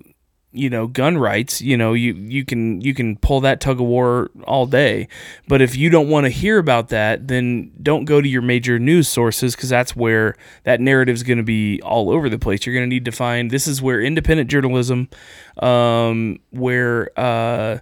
[0.51, 3.87] you know gun rights you know you you can you can pull that tug of
[3.87, 5.09] war all day.
[5.47, 8.79] But if you don't want to hear about that then don't go to your major
[8.79, 12.65] news sources because that's where that narrative is going to be all over the place.
[12.65, 15.09] You're going to need to find this is where independent journalism
[15.59, 17.79] um, where uh,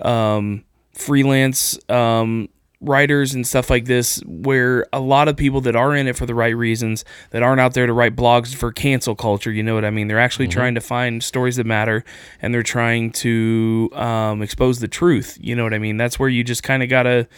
[0.00, 2.48] um, freelance um,
[2.80, 6.26] writers and stuff like this where a lot of people that are in it for
[6.26, 9.74] the right reasons that aren't out there to write blogs for cancel culture you know
[9.74, 10.06] what i mean?
[10.06, 12.04] They're actually trying to find stories that matter
[12.40, 15.96] and they're trying to um, expose the truth you know what i mean?
[15.96, 17.28] That's where you just kind of gotta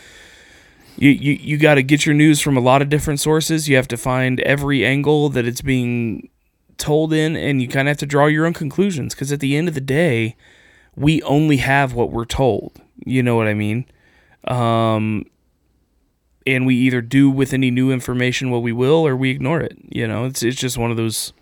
[0.96, 3.70] you, you, you got to get your news from a lot of different sources.
[3.70, 6.28] You have to find every angle that it's being
[6.80, 9.56] told in and you kind of have to draw your own conclusions because at the
[9.56, 10.34] end of the day
[10.96, 13.84] we only have what we're told you know what i mean
[14.50, 15.24] um,
[16.46, 19.76] and we either do with any new information what we will or we ignore it.
[19.88, 21.32] You know, it's it's just one of those.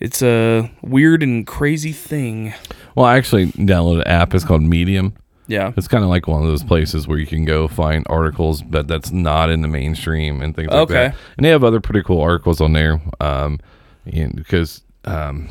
[0.00, 2.52] It's a weird and crazy thing.
[2.96, 4.34] Well, I actually downloaded an app.
[4.34, 5.14] It's called Medium.
[5.46, 5.72] Yeah.
[5.76, 8.88] It's kind of like one of those places where you can go find articles, but
[8.88, 10.94] that's not in the mainstream and things like Okay.
[10.94, 11.16] that.
[11.36, 13.00] And they have other pretty cool articles on there.
[13.20, 13.60] Um,
[14.06, 15.48] and because um,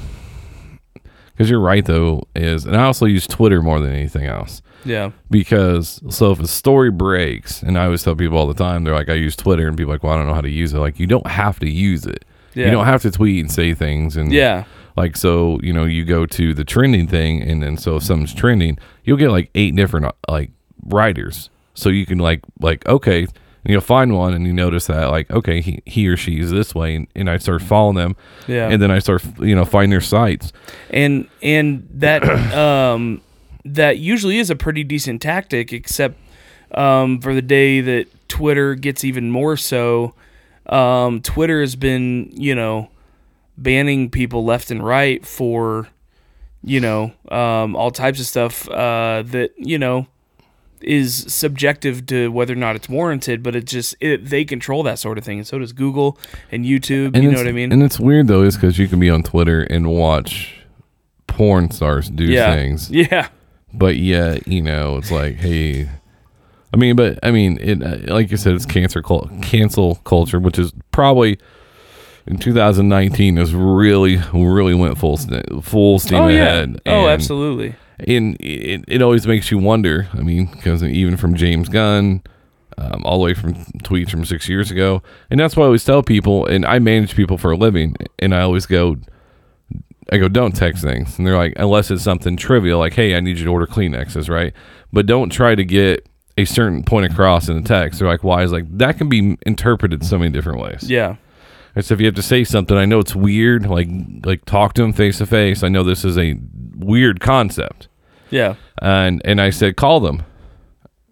[1.41, 5.12] because you're right though is, and I also use Twitter more than anything else Yeah.
[5.30, 8.93] because so if a story breaks, and I always tell people all the time, they're
[8.93, 10.73] like, I use Twitter, and people are like, well, I don't know how to use
[10.73, 10.80] it.
[10.80, 12.25] Like, you don't have to use it.
[12.54, 12.65] Yeah.
[12.65, 14.65] You don't have to tweet and say things, and Yeah.
[14.97, 18.34] like so, you know, you go to the trending thing, and then so if something's
[18.34, 20.51] trending, you'll get like eight different uh, like
[20.86, 21.49] writers.
[21.73, 23.27] So you can like like okay,
[23.63, 26.52] and you'll find one, and you notice that like okay, he he or she is
[26.52, 28.15] this way, and, and I start following them,
[28.47, 28.69] Yeah.
[28.69, 30.52] and then I start you know find their sites.
[30.89, 33.21] and and that um
[33.65, 36.17] that usually is a pretty decent tactic except
[36.74, 40.15] um for the day that Twitter gets even more so
[40.67, 42.89] um Twitter has been you know
[43.58, 45.88] banning people left and right for
[46.63, 50.08] you know um all types of stuff uh that you know
[50.83, 54.99] is subjective to whether or not it's warranted but it just it, they control that
[54.99, 55.39] sort of thing.
[55.39, 56.17] And so does Google
[56.51, 57.71] and YouTube And you know what I mean?
[57.71, 60.55] And it's weird though, is because you can be on Twitter and watch
[61.27, 62.53] porn stars do yeah.
[62.53, 63.29] things, yeah.
[63.73, 65.89] But yet you know it's like, hey,
[66.73, 70.39] I mean, but I mean, it uh, like you said, it's cancer cul- cancel culture,
[70.39, 71.39] which is probably
[72.27, 75.17] in 2019 is really really went full
[75.61, 76.41] full steam oh yeah.
[76.41, 76.81] ahead.
[76.85, 77.75] oh And- absolutely
[78.07, 80.07] and it, it always makes you wonder.
[80.13, 82.23] I mean, because even from James Gunn,
[82.77, 85.85] um, all the way from tweets from six years ago, and that's why I always
[85.85, 88.97] tell people, and I manage people for a living, and I always go,
[90.11, 93.19] I go, don't text things, and they're like, unless it's something trivial, like, hey, I
[93.19, 94.53] need you to order Kleenexes, right?
[94.91, 97.99] But don't try to get a certain point across in the text.
[97.99, 98.43] They're like, why?
[98.43, 100.89] Is like that can be interpreted so many different ways.
[100.89, 101.17] yeah
[101.75, 103.89] And so if you have to say something, I know it's weird, like
[104.25, 105.63] like talk to them face to face.
[105.63, 106.37] I know this is a
[106.75, 107.87] weird concept
[108.31, 110.23] yeah and and I said call them,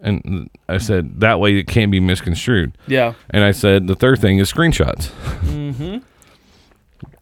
[0.02, 2.78] and I said that way it can't be misconstrued.
[2.88, 5.10] yeah And I said the third thing is screenshots.
[5.44, 5.98] mm-hmm.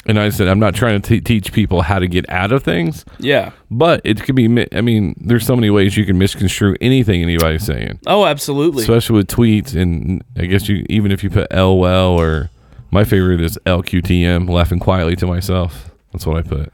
[0.10, 2.64] And I said I'm not trying to t- teach people how to get out of
[2.64, 4.48] things, yeah but it could be.
[4.48, 8.84] mi- I mean, there's so many ways you can misconstrue anything anybody's saying, oh absolutely
[8.84, 9.76] especially with tweets.
[9.76, 12.50] And I guess you even if you put LOL or
[12.90, 15.92] my favorite is LQTM, laughing quietly to myself.
[16.14, 16.72] That's what I put.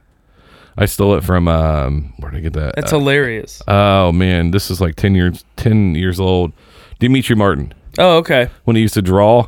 [0.78, 2.76] I stole it from um, where did I get that?
[2.76, 6.52] that's Uh, hilarious Oh man, this is like ten years ten years old.
[7.00, 9.42] Demetri Martin oh okay when he used to draw.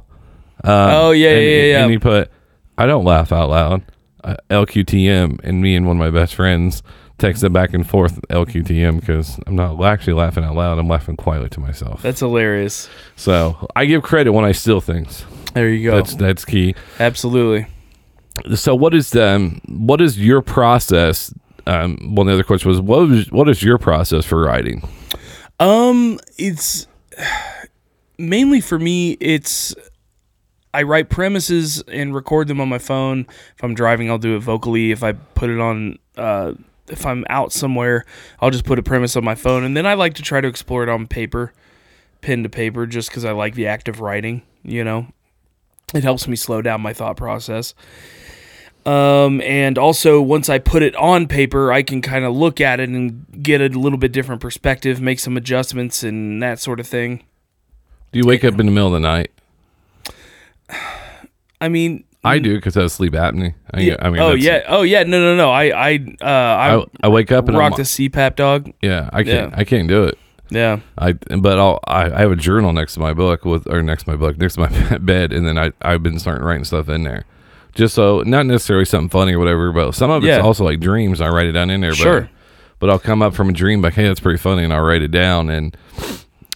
[0.63, 1.81] Um, Oh, yeah, and, yeah, yeah.
[1.83, 2.31] And he put,
[2.77, 3.83] "I don't laugh out loud."
[4.23, 6.81] Uh, LQTM, and me and one of my best friends
[7.19, 10.79] texted back and forth LQTM because I'm not actually laughing out loud.
[10.79, 12.01] I'm laughing quietly to myself.
[12.01, 15.23] that's hilarious so I give credit when I steal things.
[15.53, 16.75] there you go That's that's key.
[16.99, 17.67] absolutely
[18.55, 21.33] So what is um what is your process?
[21.67, 24.87] Um, one of the other question was what is what is your process for writing?
[25.59, 26.87] Um, it's
[28.17, 29.17] mainly for me.
[29.19, 29.75] It's
[30.73, 33.25] I write premises and record them on my phone.
[33.55, 34.91] If I'm driving, I'll do it vocally.
[34.91, 36.53] If I put it on, uh,
[36.89, 38.05] if I'm out somewhere,
[38.41, 40.47] I'll just put a premise on my phone, and then I like to try to
[40.49, 41.53] explore it on paper,
[42.19, 44.41] pen to paper, just because I like the act of writing.
[44.63, 45.07] You know,
[45.93, 47.73] it helps me slow down my thought process.
[48.85, 52.79] Um, and also once I put it on paper, I can kind of look at
[52.79, 56.87] it and get a little bit different perspective, make some adjustments and that sort of
[56.87, 57.23] thing.
[58.11, 59.31] Do you wake up in the middle of the night?
[61.61, 63.53] I mean, I do because I have sleep apnea.
[63.71, 65.51] I, yeah, I mean, oh yeah, oh yeah, no, no, no.
[65.51, 68.71] I, I, uh, I, I, I wake up and rock I'm, the CPAP dog.
[68.81, 69.59] yeah, I can't, Yeah.
[69.59, 70.17] I can't do it.
[70.49, 73.81] Yeah, I, but I'll, I, I have a journal next to my book with, or
[73.81, 76.63] next to my book, next to my bed, and then I, I've been starting writing
[76.65, 77.25] stuff in there,
[77.73, 80.41] just so not necessarily something funny or whatever, but some of it's Yeah.
[80.41, 81.19] also like dreams.
[81.19, 81.95] I write it down in there.
[81.95, 82.29] Sure.
[82.79, 85.01] but I'll come up from a dream like, hey, that's pretty funny, and I'll write
[85.01, 85.75] it down, and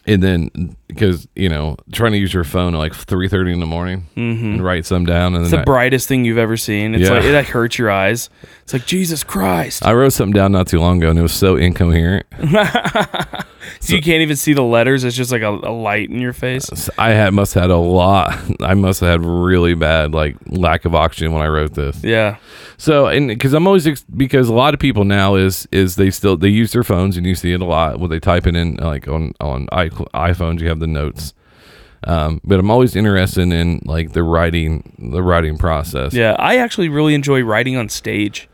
[0.05, 3.59] and then because you know trying to use your phone at like three thirty in
[3.59, 5.43] the morning and write some down, and Mm-hmm.
[5.45, 6.93] It's then the I, brightest thing you've ever seen.
[6.95, 7.15] It's Yeah.
[7.15, 8.29] like it like hurts your eyes.
[8.63, 9.83] It's like Jesus Christ.
[9.85, 12.25] I wrote something down not too long ago, and it was so incoherent.
[13.79, 15.03] so you can't even see the letters.
[15.03, 16.89] It's just like a, a light in your face.
[16.97, 18.37] I had must have had a lot.
[18.61, 22.03] I must have had really bad like lack of oxygen when I wrote this.
[22.03, 22.37] Yeah.
[22.77, 26.11] So, and because I'm always ex- because a lot of people now is is they
[26.11, 28.55] still they use their phones and you see it a lot when they type it
[28.55, 31.33] in like on on iPhones you have the notes.
[32.05, 36.13] Um, but I'm always interested in like the writing the writing process.
[36.13, 38.47] Yeah, I actually really enjoy writing on stage.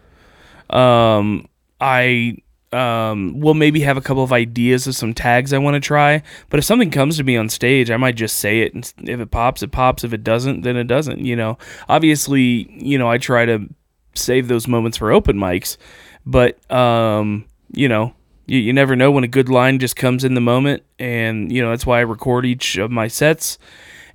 [0.70, 1.48] Um,
[1.80, 2.38] I
[2.76, 6.22] um will maybe have a couple of ideas of some tags I want to try,
[6.50, 8.74] but if something comes to me on stage, I might just say it.
[8.74, 10.04] And if it pops, it pops.
[10.04, 11.20] If it doesn't, then it doesn't.
[11.20, 11.58] You know,
[11.88, 13.68] obviously, you know, I try to
[14.14, 15.78] save those moments for open mics,
[16.26, 18.14] but um, you know.
[18.48, 21.64] You, you never know when a good line just comes in the moment, and you
[21.64, 23.58] know that's why I record each of my sets.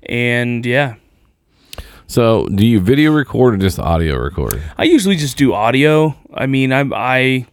[0.05, 0.95] And yeah,
[2.07, 4.63] So, do you video record or just audio record?
[4.79, 6.15] I usually just do audio.
[6.33, 7.47] I mean, I'm I,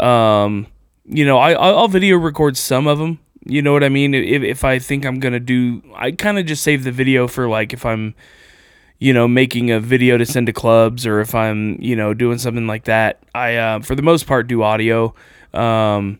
[0.00, 0.66] um,
[1.04, 3.18] you know, I I'll video record some of them.
[3.44, 4.14] You know what I mean?
[4.14, 7.48] If if I think I'm gonna do, I kind of just save the video for
[7.48, 8.14] like if I'm,
[8.98, 12.38] you know, making a video to send to clubs or if I'm, you know, doing
[12.38, 13.22] something like that.
[13.34, 15.14] I uh, for the most part do audio,
[15.54, 16.18] um,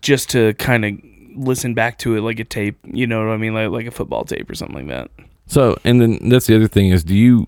[0.00, 0.94] just to kind of
[1.36, 2.78] listen back to it like a tape.
[2.84, 3.54] You know what I mean?
[3.54, 5.10] Like like a football tape or something like that.
[5.46, 7.46] So, and then that's the other thing is, do you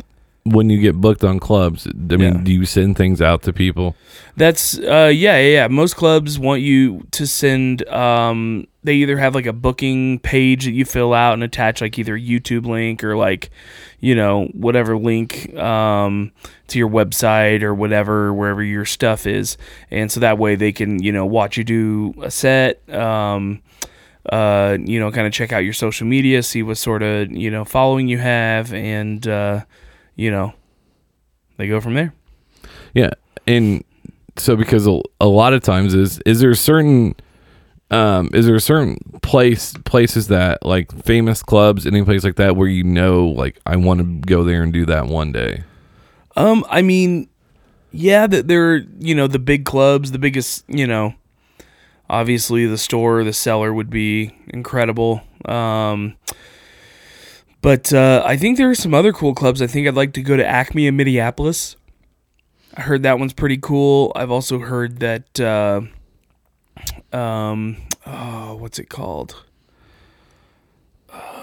[0.52, 1.86] when you get booked on clubs?
[1.86, 2.40] I mean, Yeah.
[2.42, 3.96] do you send things out to people?
[4.36, 5.68] That's uh yeah, yeah, yeah.
[5.68, 10.72] Most clubs want you to send um they either have like a booking page that
[10.72, 13.50] you fill out and attach like either a YouTube link or like,
[14.00, 16.32] you know, whatever link um
[16.68, 19.56] to your website or whatever wherever your stuff is.
[19.90, 23.62] And so that way they can, you know, watch you do a set um
[24.32, 27.48] uh, you know, kind of check out your social media, see what sort of, you
[27.48, 29.60] know, following you have and uh,
[30.16, 30.54] you know,
[31.56, 32.12] they go from there.
[32.94, 33.10] Yeah,
[33.46, 33.84] and
[34.36, 37.14] so because a, a lot of times is is there a certain
[37.90, 42.56] um is there a certain place places that like famous clubs any place like that
[42.56, 45.62] where you know like I want to go there and do that one day.
[46.36, 47.28] Um, I mean,
[47.92, 51.14] yeah, that they're you know the big clubs, the biggest you know.
[52.08, 55.22] Obviously, the store, the cellar would be incredible.
[55.44, 56.16] Um,
[57.66, 59.60] but uh, I think there are some other cool clubs.
[59.60, 61.74] I think I'd like to go to Acme in Minneapolis.
[62.76, 64.12] I heard that one's pretty cool.
[64.14, 65.40] I've also heard that.
[65.40, 65.80] Uh,
[67.12, 69.42] um, oh, what's it called?
[71.12, 71.40] Oh,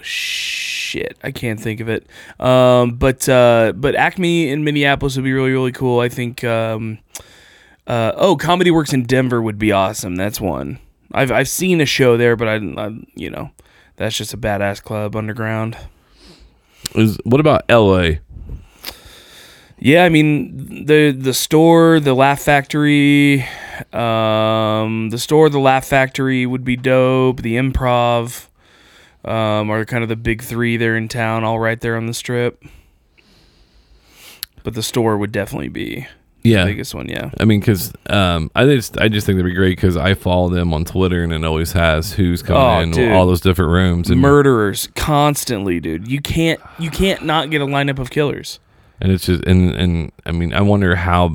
[0.00, 2.06] shit, I can't think of it.
[2.40, 6.00] Um, but uh, but Acme in Minneapolis would be really really cool.
[6.00, 6.42] I think.
[6.44, 6.98] Um,
[7.86, 10.16] uh, oh, Comedy Works in Denver would be awesome.
[10.16, 10.78] That's one.
[11.12, 13.50] I've I've seen a show there, but I, I you know,
[13.96, 15.76] that's just a badass club underground.
[16.94, 18.20] Is what about L.A.
[19.78, 23.42] Yeah, I mean the the store, the Laugh Factory,
[23.92, 27.42] um, the store, the Laugh Factory would be dope.
[27.42, 28.46] The Improv,
[29.24, 32.14] um, are kind of the big three there in town, all right there on the
[32.14, 32.62] strip.
[34.62, 36.06] But the store would definitely be
[36.44, 37.08] Yeah, the biggest one.
[37.08, 37.30] Yeah.
[37.40, 40.50] I mean, because um, I just I just think that'd be great because I follow
[40.50, 43.12] them on Twitter and it always has who's coming Oh, in dude.
[43.12, 46.06] all those different rooms and Murderers constantly, dude.
[46.06, 48.60] You can't you can't not get a lineup of killers.
[49.00, 51.34] and it's just and and I mean I wonder how.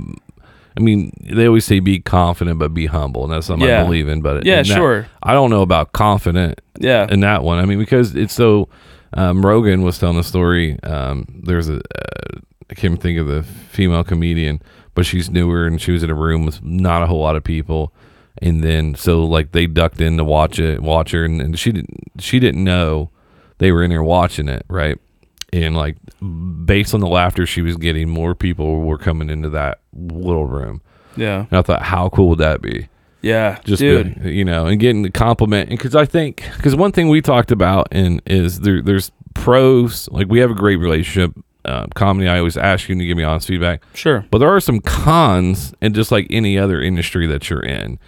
[0.78, 3.82] I mean, they always say be confident but be humble, and that's something Yeah.
[3.82, 4.22] I believe in.
[4.22, 5.08] But Yeah, in that- sure.
[5.22, 7.06] I don't know about confident Yeah.
[7.10, 7.58] in that one.
[7.60, 8.70] I mean, because it's so.
[9.14, 10.78] Um, Rogan was telling a story.
[10.84, 11.82] Um, there's a
[12.70, 14.62] I can't think of the female comedian,
[14.94, 17.44] but she's newer and she was in a room with not a whole lot of
[17.44, 17.94] people,
[18.42, 21.72] and then so like they ducked in to watch it, watch her, and, and she
[21.72, 23.10] didn't she didn't know
[23.58, 24.98] they were in there watching it, right?
[25.52, 25.98] And like
[26.66, 30.82] based on the laughter she was getting, more people were coming into that little room.
[31.18, 31.46] Yeah.
[31.50, 32.88] And I thought, how cool would that be?
[33.22, 33.60] Yeah.
[33.66, 34.24] just dude.
[34.24, 37.22] be- you know and getting the compliment and because i think because one thing we
[37.22, 41.34] talked about and is there there's pros like we have a great relationship
[41.70, 44.26] uh, comedy i always ask you to give me honest feedback Sure.
[44.32, 48.00] but there are some cons and just like any other industry that you're in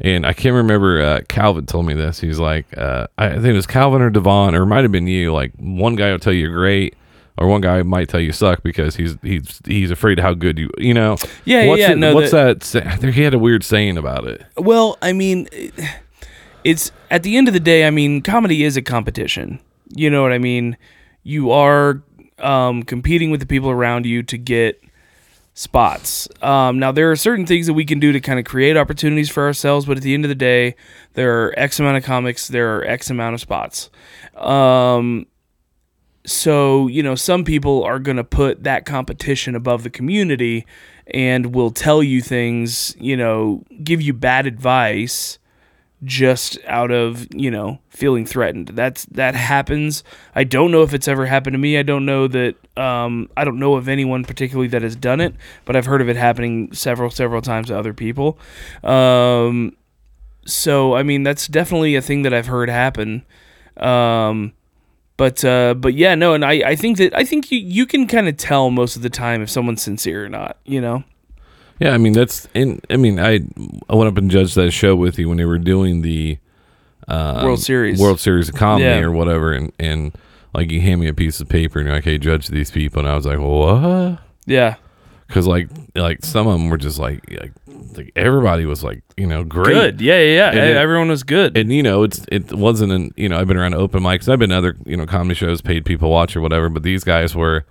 [0.00, 3.52] and i can't remember uh, calvin told me this he's like uh, i think it
[3.54, 6.32] was calvin or devon or it might have been you like one guy will tell
[6.32, 6.94] you you're great
[7.40, 10.58] or one guy might tell you suck because he's he's he's afraid of how good
[10.58, 13.22] you you know Yeah, yeah, what's yeah, it- no, what's that, say- I think he
[13.22, 15.46] had a weird saying about it Well, I mean,
[16.64, 17.86] it's at the end of the day.
[17.86, 19.60] I mean, comedy is a competition.
[19.94, 20.76] You know what I mean?
[21.22, 22.02] You are
[22.40, 24.82] um, competing with the people around you to get
[25.54, 26.28] spots.
[26.40, 29.28] Um, now there are certain things that we can do to kind of create opportunities
[29.28, 30.76] for ourselves, but at the end of the day,
[31.14, 33.90] there are X amount of comics, there are X amount of spots.
[34.36, 35.26] Um,
[36.24, 40.64] so you know, some people are going to put that competition above the community
[41.08, 45.38] and will tell you things, you know, give you bad advice
[46.04, 48.68] just out of you know feeling threatened.
[48.68, 50.04] That's that happens.
[50.34, 51.78] I don't know if it's ever happened to me.
[51.78, 55.34] I don't know that um, i don't know of anyone particularly that has done it
[55.64, 58.38] but i've heard of it happening several several times to other people.
[58.84, 59.76] Um,
[60.46, 63.24] so i mean that's definitely a thing that i've heard happen.
[63.76, 64.52] Um,
[65.16, 68.06] but uh, but yeah no and i i think that i think you, you can
[68.06, 71.04] kind of tell most of the time if someone's sincere or not you know
[71.80, 72.80] Yeah, I mean that's in.
[72.90, 73.40] I mean, I
[73.88, 76.38] I went up and judged that show with you when they were doing the
[77.06, 78.00] um, World Series.
[78.00, 78.98] World Series of comedy Yeah.
[79.00, 80.12] or whatever, and and
[80.54, 83.00] like you hand me a piece of paper and you're like, "Hey, judge these people,"
[83.00, 84.76] and I was like, "What?" yeah
[85.26, 87.52] Because like like some of them were just like like
[87.96, 89.72] like everybody was like you know great.
[89.74, 92.92] good yeah yeah yeah And it- everyone was good And you know, it's it wasn't
[92.92, 94.28] an you know I've been around open mics.
[94.28, 96.68] I've been to other you know comedy shows, paid people watch or whatever.
[96.68, 97.64] But these guys were,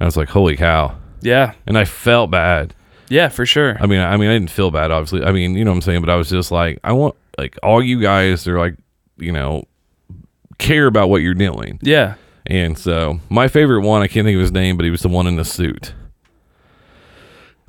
[0.00, 0.96] I was like, holy cow!
[1.22, 2.74] yeah And I felt bad.
[3.12, 5.22] Yeah for sure I mean, I mean, I didn't feel bad, obviously.
[5.22, 7.58] I mean, you know what I'm saying, but I was just like, I want like
[7.62, 8.76] all you guys are like,
[9.18, 9.64] you know,
[10.58, 11.78] care about what you're doing.
[11.82, 12.14] yeah
[12.46, 15.08] And so my favorite one, I can't think of his name, but he was the
[15.08, 15.94] one in the suit.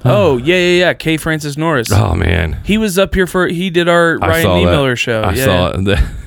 [0.05, 0.93] Oh yeah, yeah, yeah.
[0.93, 1.15] K.
[1.15, 1.89] Francis Norris.
[1.89, 3.47] Oh man, He was up here for.
[3.47, 4.65] He did our I Ryan saw E.
[4.65, 5.21] Miller show.
[5.21, 5.45] I yeah.
[5.45, 5.99] saw it.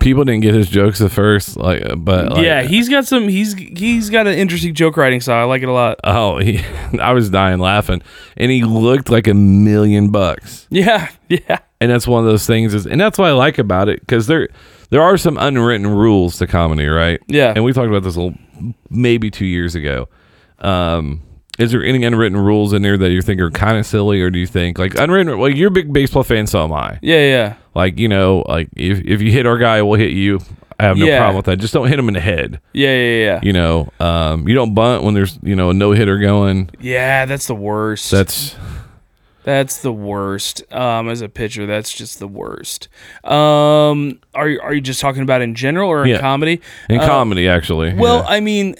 [0.00, 3.28] People didn't get his jokes at first, like, but like, yeah, he's got some.
[3.28, 5.42] He's he's got an interesting joke writing style.
[5.42, 6.00] I like it a lot.
[6.02, 6.60] Oh, he,
[7.00, 8.02] I was dying laughing,
[8.36, 10.66] and he looked like a million bucks.
[10.70, 13.88] Yeah, yeah, and that's one of those things is and that's what i like about
[13.88, 14.48] it because there
[14.90, 17.52] there are some unwritten rules to comedy right Yeah.
[17.54, 18.38] and we talked about this a little,
[18.90, 20.08] maybe two years ago
[20.58, 21.22] um
[21.60, 24.30] is there any unwritten rules in there that you think are kind of silly or
[24.30, 27.18] do you think like unwritten well you're a big baseball fan so am i yeah,
[27.18, 27.54] yeah.
[27.74, 30.38] like you know like if, if you hit our guy we'll hit you
[30.78, 31.18] i have no Yeah.
[31.18, 33.40] problem with that just don't hit him in the head Yeah, yeah, yeah.
[33.42, 37.46] you know um you don't bunt when there's you know a no-hitter going Yeah, that's
[37.46, 38.10] the worst.
[38.10, 38.56] that's
[39.42, 40.70] that's the worst.
[40.70, 42.88] Um, as a pitcher, that's just the worst.
[43.24, 46.20] Um, are you- are you just talking about in general or in Yeah.
[46.20, 46.60] comedy?
[46.90, 48.28] in Uh, comedy actually Well, yeah.
[48.28, 48.76] I mean,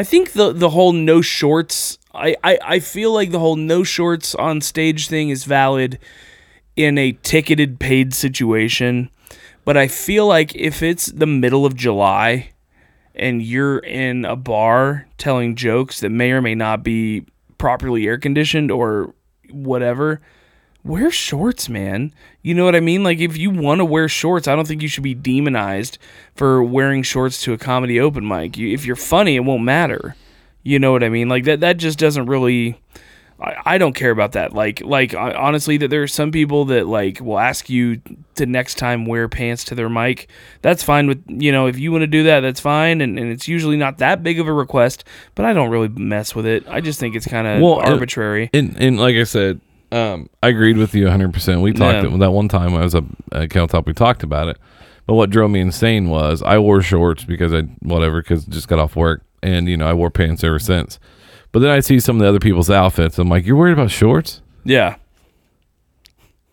[0.00, 1.98] I think the the whole no shorts.
[2.14, 5.98] I, I I feel like the whole no shorts on stage thing is valid
[6.74, 9.10] in a ticketed paid situation,
[9.66, 12.52] but I feel like if it's the middle of July
[13.14, 17.26] and you're in a bar telling jokes that may or may not be
[17.58, 19.14] properly air conditioned or
[19.50, 20.22] whatever,
[20.84, 22.12] wear shorts, man.
[22.42, 23.02] You know what I mean?
[23.02, 25.98] Like if you want to wear shorts, I don't think you should be demonized
[26.34, 28.56] for wearing shorts to a comedy open mic.
[28.56, 30.16] You, if you're funny, it won't matter.
[30.62, 31.28] You know what I mean?
[31.28, 32.80] Like that that just doesn't really
[33.40, 34.52] I, I don't care about that.
[34.52, 38.00] Like like hon- honestly that there are some people that like will ask you
[38.34, 40.28] to next time wear pants to their mic.
[40.62, 43.30] That's fine with you know, if you want to do that, that's fine and, and
[43.30, 45.04] it's usually not that big of a request,
[45.34, 46.64] but I don't really mess with it.
[46.68, 48.50] I just think it's kind of Well, arbitrary.
[48.52, 49.60] And and like I said,
[49.92, 51.32] um, I agreed with you 100.
[51.32, 52.16] percent We talked Yeah.
[52.18, 53.86] that one time I was up at Caltop.
[53.86, 54.56] We talked about it,
[55.06, 58.78] but what drove me insane was I wore shorts because I whatever because just got
[58.78, 60.98] off work, and you know I wore pants ever since.
[61.52, 63.18] But then I see some of the other people's outfits.
[63.18, 64.40] I'm like, you're worried about shorts?
[64.64, 64.96] yeah.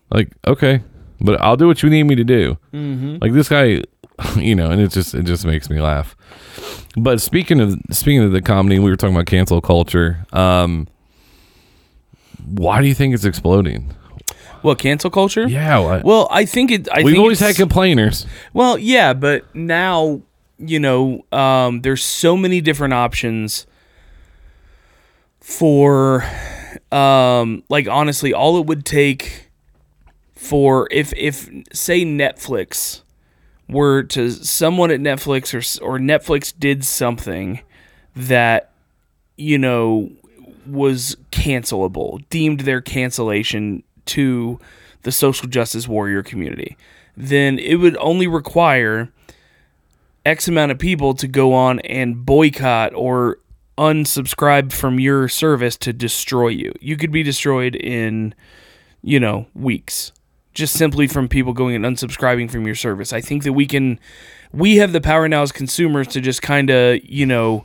[0.09, 0.81] Like, okay,
[1.19, 2.57] but I'll do what you need me to do.
[2.73, 3.17] Mm-hmm.
[3.21, 3.83] Like this guy,
[4.37, 6.15] you know, and it just it just makes me laugh.
[6.95, 10.25] But speaking of speaking of the comedy, we were talking about cancel culture.
[10.31, 10.87] Um,
[12.47, 13.93] why do you think it's exploding?
[14.61, 15.47] What cancel culture?
[15.47, 16.89] Yeah, well, Well, I think it.
[16.89, 18.25] I we've always had complainers.
[18.53, 20.21] Well, yeah, but now
[20.57, 23.67] you know, um, there's so many different options
[25.39, 26.25] for,
[26.91, 29.49] um, like honestly, all it would take
[30.35, 33.01] for if if say Netflix
[33.67, 37.61] were to someone at Netflix or or Netflix did something
[38.15, 38.71] that
[39.35, 40.11] you know
[40.67, 44.59] was cancelable, deemed their cancellation to
[45.03, 46.77] the social justice warrior community,
[47.15, 49.09] then it would only require
[50.25, 53.39] X amount of people to go on and boycott or
[53.77, 56.73] unsubscribe from your service to destroy you.
[56.81, 58.33] You could be destroyed in,
[59.01, 60.11] you know, weeks
[60.57, 63.13] just simply from people going and unsubscribing from your service.
[63.13, 63.99] I think that we can
[64.51, 67.63] we have the power now as consumers to just kind of, you know,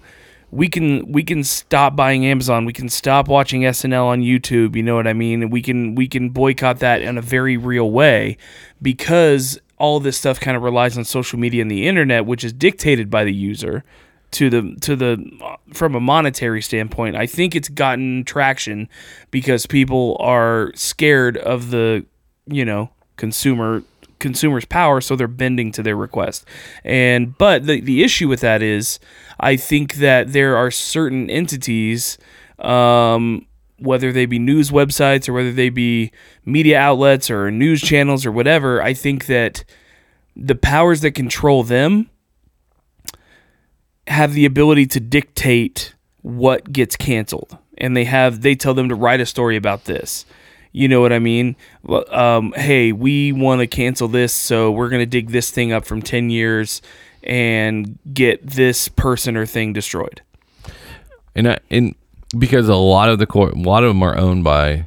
[0.53, 4.83] we can we can stop buying Amazon, we can stop watching SNL on YouTube, you
[4.83, 5.49] know what I mean?
[5.49, 8.37] We can we can boycott that in a very real way
[8.81, 12.53] because all this stuff kind of relies on social media and the internet, which is
[12.53, 13.83] dictated by the user.
[14.33, 15.17] to the to the
[15.73, 17.17] from a monetary standpoint.
[17.17, 18.89] I think it's gotten traction
[19.31, 22.05] because people are scared of the
[22.47, 23.83] you know consumer
[24.23, 26.47] consumers power so they're bending to their request.
[26.85, 28.99] And but the, the issue with that is
[29.41, 32.17] i think that there are certain entities
[32.59, 33.47] um,
[33.79, 36.13] whether they be news websites or whether they be
[36.45, 39.65] media outlets or news channels or whatever i think that
[40.35, 42.09] the powers that control them
[44.07, 47.57] have the ability to dictate what gets canceled.
[47.79, 50.25] And they have they tell them to write a story about this
[50.73, 51.55] you know what i mean
[52.11, 55.85] um, hey we want to cancel this so we're going to dig this thing up
[55.85, 56.81] from 10 years
[57.23, 60.23] and get this person or thing destroyed
[61.35, 61.95] and I, and
[62.39, 64.85] because a lot of the cor- a lot of them are owned by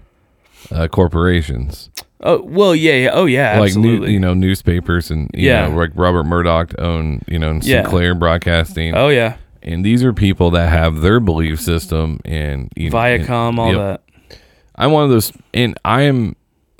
[0.71, 1.89] uh, corporations,
[2.21, 3.09] oh well yeah, yeah.
[3.13, 5.67] oh yeah like new, you know newspapers and you Yeah.
[5.69, 7.81] know, like Robert Murdoch own you know Yeah.
[7.83, 12.89] Sinclair Broadcasting, oh yeah and these are people that have their belief system and you
[12.91, 14.04] know, and- viacom all yep.
[14.77, 16.35] I'm one of those, and I am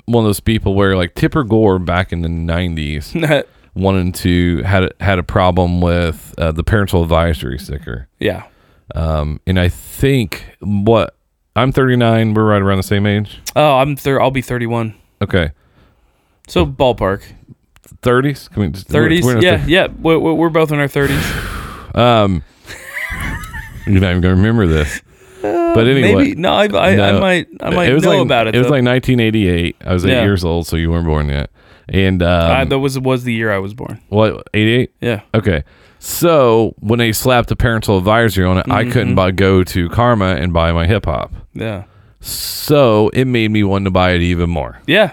[0.06, 4.62] one of those people where like Tipper Gore back in the '90s that wanted to
[4.62, 8.08] had a, had a problem with uh, the parental advisory sticker.
[8.18, 8.44] yeah.
[8.94, 11.16] Um, and I think what
[11.56, 13.40] I'm 39, we're right around the same age.
[13.56, 15.50] oh i'm thir- i'll be 31 Okay,
[16.46, 17.22] so ballpark.
[18.02, 18.48] 30s.
[18.50, 20.86] Can we just, we're- 30s we're yeah thir- yeah we're, we're we're both in our
[20.86, 22.42] 30s Um,
[23.86, 25.00] you're not even gonna remember this,
[25.76, 28.46] but anyway, maybe no i, I, I might i might it was know like, about
[28.48, 29.76] it It was like 1988.
[29.84, 30.22] I was eight Yeah.
[30.24, 31.50] years old, so you weren't born yet.
[31.88, 34.90] And I, um, that was was the year i was born what 88?
[35.00, 35.62] yeah Okay.
[35.98, 39.14] So when they slapped the parental advisory on it, I couldn't Mm-hmm.
[39.14, 41.32] buy, go to Karma and buy my hip hop.
[41.54, 41.84] yeah
[42.20, 44.80] So it made me want to buy it even more.
[44.86, 45.12] yeah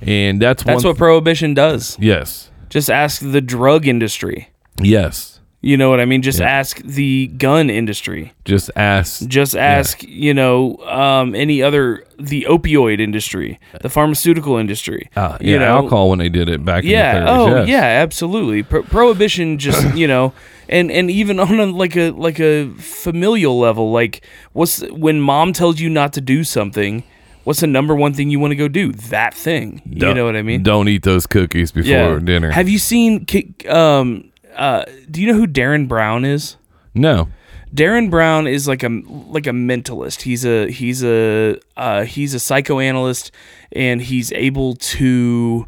[0.00, 2.50] And that's, that's what prohibition does Yes.
[2.68, 4.48] just ask the drug industry
[4.80, 5.33] Yes.
[5.64, 6.20] You know what I mean?
[6.20, 6.58] Just Yeah.
[6.58, 8.32] ask the gun industry.
[8.44, 9.26] Just ask.
[9.26, 15.08] Just ask, you know, um, any other the opioid industry, the pharmaceutical industry.
[15.16, 17.16] Uh, you yeah, know, alcohol when they did it back yeah.
[17.16, 17.36] in the 30s.
[17.38, 17.68] oh, yes.
[17.68, 17.82] yeah.
[18.02, 18.62] Absolutely.
[18.62, 20.34] Pro- prohibition, just you know,
[20.68, 24.20] and and even on a, like a like a familial level, like
[24.52, 27.04] what's when mom tells you not to do something,
[27.44, 28.92] what's the number one thing you want to go do?
[28.92, 29.80] That thing.
[29.86, 30.62] You Don't- know what I mean?
[30.62, 32.50] Don't eat those cookies before dinner.
[32.50, 33.26] Have you seen?
[33.66, 36.56] Um, uh, do you know who Derren Brown is?
[36.94, 37.28] no.
[37.74, 40.22] Derren Brown is like a like a mentalist.
[40.22, 43.32] He's a he's a uh, he's a psychoanalyst,
[43.72, 45.66] and he's able to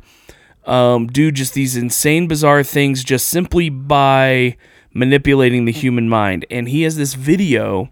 [0.66, 4.56] um, do just these insane, bizarre things just simply by
[4.94, 6.46] manipulating the human mind.
[6.48, 7.90] And he has this video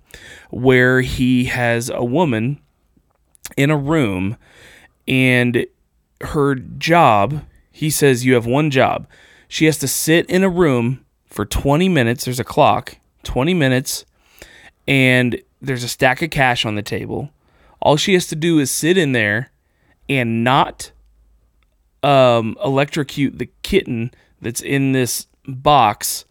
[0.51, 2.61] where he has a woman
[3.57, 4.37] in a room,
[5.09, 5.67] and
[6.21, 7.45] her job.
[7.73, 9.09] He says you have one job.
[9.55, 12.25] She has to sit in a room for 20 minutes.
[12.25, 12.97] There's a clock.
[13.23, 14.05] 20 minutes
[14.89, 17.31] and there's a stack of cash on the table.
[17.81, 19.53] All she has to do is sit in there
[20.09, 20.91] and not
[22.03, 24.11] um, electrocute the kitten
[24.43, 26.25] that's in this box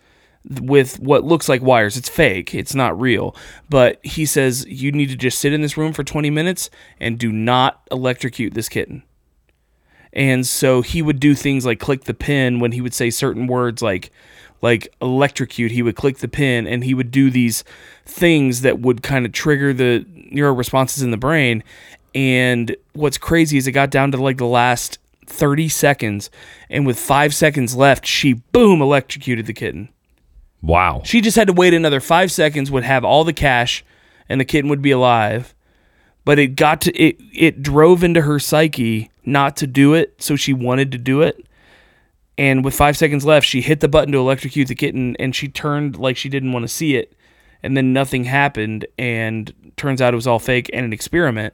[0.60, 1.96] with what looks like wires.
[1.96, 2.54] It's fake.
[2.54, 3.38] It's not real.
[3.70, 6.70] But he says you need to just sit in this room for 20 minutes
[7.00, 9.04] and do not electrocute this kitten.
[10.14, 13.48] And so he would do things like click the pin when he would say certain
[13.48, 14.12] words like
[14.62, 17.66] like electrocute, he would click the pin and he would do these
[18.06, 21.64] things that would kind of trigger the neural responses in the brain.
[22.16, 26.30] And what's crazy is it got down to like the last 30 seconds
[26.70, 29.90] and with 5 seconds left, she boom electrocuted the kitten.
[30.62, 31.02] Wow.
[31.04, 33.84] She just had to wait another 5 seconds would have all the cash
[34.30, 35.54] and the kitten would be alive.
[36.24, 40.36] But it got to it it drove into her psyche not to do it, so
[40.36, 41.46] she wanted to do it.
[42.38, 45.48] And with five seconds left, she hit the button to electrocute the kitten, and she
[45.48, 47.14] turned like she didn't want to see it.
[47.62, 51.54] And then nothing happened, and turns out it was all fake and an experiment.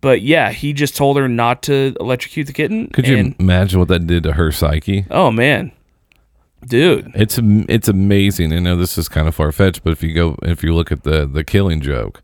[0.00, 2.88] But yeah, he just told her not to electrocute the kitten.
[2.88, 5.06] Could you imagine what that did to her psyche?
[5.10, 5.72] Oh man,
[6.66, 7.12] dude.
[7.14, 8.52] It's it's amazing.
[8.52, 10.92] I know this is kind of far fetched, but if you go if you look
[10.92, 12.22] at the the killing joke,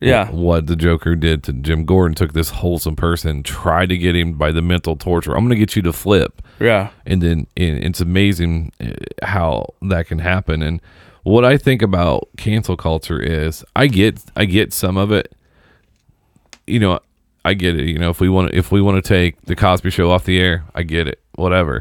[0.00, 4.14] Yeah, what the Joker did to Jim Gordon took this wholesome person, tried to get
[4.14, 5.32] him by the mental torture.
[5.32, 8.92] I'm going to get you to flip, yeah, and then and it's amazing uh,
[9.26, 10.62] how that can happen.
[10.62, 10.80] And
[11.24, 15.34] what I think about cancel culture is, I get I get some of it.
[16.68, 17.00] You know,
[17.44, 17.88] I get it.
[17.88, 20.40] You know, if we want if we want to take the Cosby Show off the
[20.40, 21.20] air, I get it.
[21.34, 21.78] Whatever.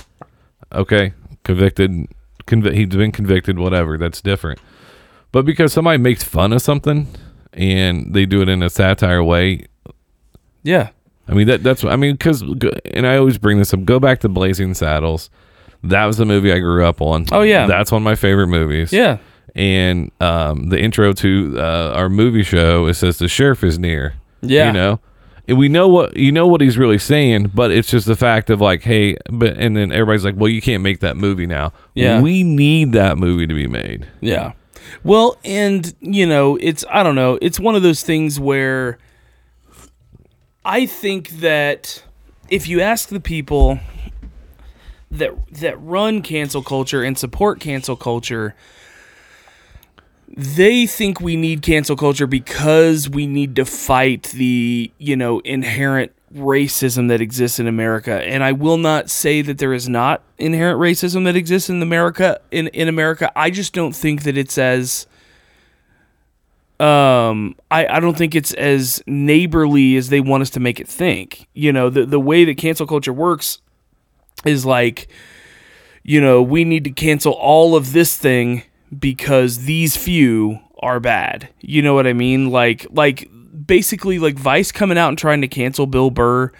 [0.73, 1.13] Okay,
[1.43, 2.07] convicted.
[2.47, 3.59] Convi- he's been convicted.
[3.59, 3.95] Whatever.
[3.97, 4.59] That's different.
[5.31, 7.07] But because somebody makes fun of something
[7.57, 9.65] and they do it in a satire way,
[10.63, 10.89] yeah,
[11.27, 12.41] I mean that that's what I mean because
[12.91, 13.83] and I always bring this up.
[13.83, 15.29] Go back to Blazing Saddles.
[15.83, 17.25] That was the movie I grew up on.
[17.31, 17.67] Oh, yeah.
[17.67, 18.91] that's one of my favorite movies.
[18.91, 19.19] yeah.
[19.55, 24.15] and um, the intro to uh, our movie show it says the sheriff is near.
[24.41, 24.67] Yeah.
[24.67, 24.99] you know.
[25.47, 28.49] And we know what you know what he's really saying, but it's just the fact
[28.49, 31.71] of like, hey, but and then everybody's like, well, you can't make that movie now.
[31.93, 32.21] Yeah.
[32.21, 34.07] we need that movie to be made.
[34.19, 34.53] Yeah.
[35.03, 38.97] Well, and you know, it's I don't know, it's one of those things where
[40.65, 42.03] I think that
[42.49, 43.79] if you ask the people
[45.11, 48.55] that that run cancel culture and support cancel culture,
[50.29, 56.11] they think we need cancel culture because we need to fight the, you know, inherent
[56.33, 58.21] racism that exists in America.
[58.21, 62.39] And I will not say that there is not inherent racism that exists in America
[62.51, 63.31] in, in America.
[63.35, 65.07] I just don't think that it's as
[66.79, 70.87] um I, I don't think it's as neighborly as they want us to make it
[70.87, 71.47] think.
[71.53, 73.61] You know, the the way that cancel culture works
[74.45, 75.07] is like
[76.03, 78.63] you know, we need to cancel all of this thing
[78.97, 81.49] because these few are bad.
[81.59, 82.49] You know what I mean?
[82.49, 83.29] Like like
[83.67, 86.51] basically like Vice coming out and trying to cancel Bill Burr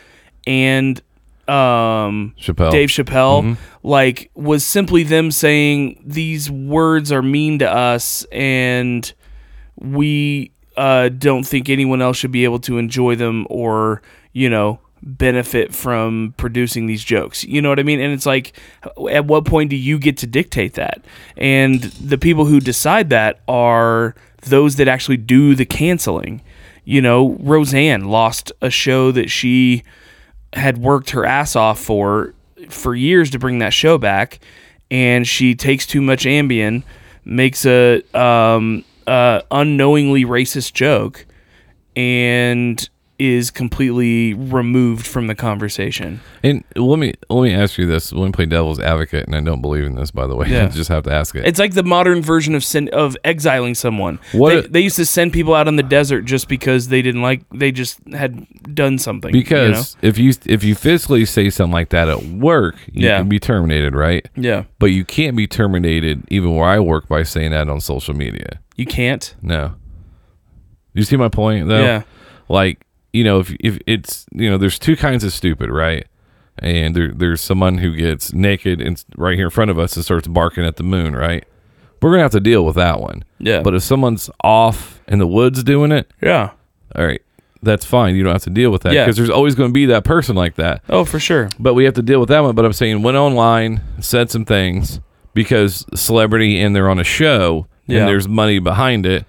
[0.45, 1.01] and
[1.47, 2.71] um Chappelle.
[2.71, 9.13] Dave Chappelle like was simply them saying these words are mean to us and
[9.77, 14.01] we uh, don't think anyone else should be able to enjoy them or
[14.33, 17.43] you know benefit from producing these jokes.
[17.43, 17.99] You know what i mean?
[17.99, 18.57] And it's like
[19.11, 21.03] at what point do you get to dictate that?
[21.37, 26.41] And the people who decide that are those that actually do the canceling
[26.87, 29.83] you know roseanne lost a show that she
[30.53, 32.33] had worked her ass off for
[32.69, 34.39] for years to bring that show back
[34.89, 36.81] and she takes too much ambien
[37.25, 41.25] makes a um uh unknowingly racist joke
[41.97, 42.89] and
[43.19, 48.11] is completely removed from the conversation And let me let me ask you this.
[48.13, 50.47] Let me play devil's advocate, and I don't believe in this, by the way.
[50.49, 50.65] Yeah.
[50.65, 51.45] I just have to ask it.
[51.45, 54.97] it's like the modern version of send, of exiling someone What they, a- they used
[54.97, 58.45] to send people out in the desert just because they didn't like they just had
[58.75, 59.43] done something you know?
[59.43, 63.17] because if you if you physically say something like that at work, you Yeah.
[63.17, 64.27] can be terminated, right?
[64.35, 68.13] yeah But you can't be terminated even where I work by saying that on social
[68.13, 68.59] media.
[68.75, 69.73] you can't No.
[70.93, 71.81] You see my point though?
[71.83, 72.03] Yeah.
[72.49, 72.85] Like,
[73.17, 76.05] you know, if if it's you know, there's two kinds of stupid, right?
[76.59, 80.03] And there there's someone who gets naked and right here in front of us and
[80.05, 81.43] starts barking at the moon, right?
[82.01, 83.23] We're gonna have to deal with that one.
[83.39, 83.61] Yeah.
[83.61, 86.51] But if someone's off in the woods doing it, yeah
[86.95, 87.21] all right,
[87.61, 88.15] that's fine.
[88.15, 89.03] You don't have to deal with that Yeah.
[89.05, 90.81] because there's always going to be that person like that.
[90.89, 92.55] oh for sure But we have to deal with that one.
[92.55, 94.99] But I'm saying went online, said some things
[95.33, 97.99] because celebrity and they're on a show Yeah.
[97.99, 99.25] and there's money behind it.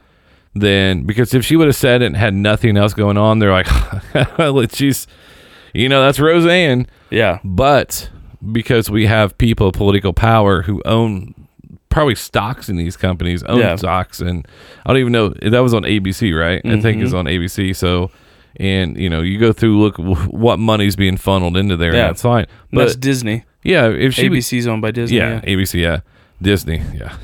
[0.55, 3.53] Then because if she would have said it and had nothing else going on, they're
[3.53, 3.69] like,
[4.75, 5.07] she's,
[5.75, 6.87] you know, that's Roseanne.
[7.11, 8.11] yeah But
[8.53, 11.35] because we have people of political power who own
[11.91, 13.77] probably stocks in these companies, own Yeah.
[13.77, 14.47] stocks, and
[14.85, 16.61] I don't even know that was on ABC, right?
[16.65, 17.05] I think Mm-hmm.
[17.05, 17.75] it's on ABC.
[17.77, 18.11] So,
[18.57, 22.01] and you know, you go through look what money's being funneled into there, Yeah.
[22.01, 22.47] and that's fine.
[22.73, 26.01] And that's Disney yeah, if she, ABC's owned by Disney yeah, ABC, yeah,
[26.41, 27.17] Disney, yeah,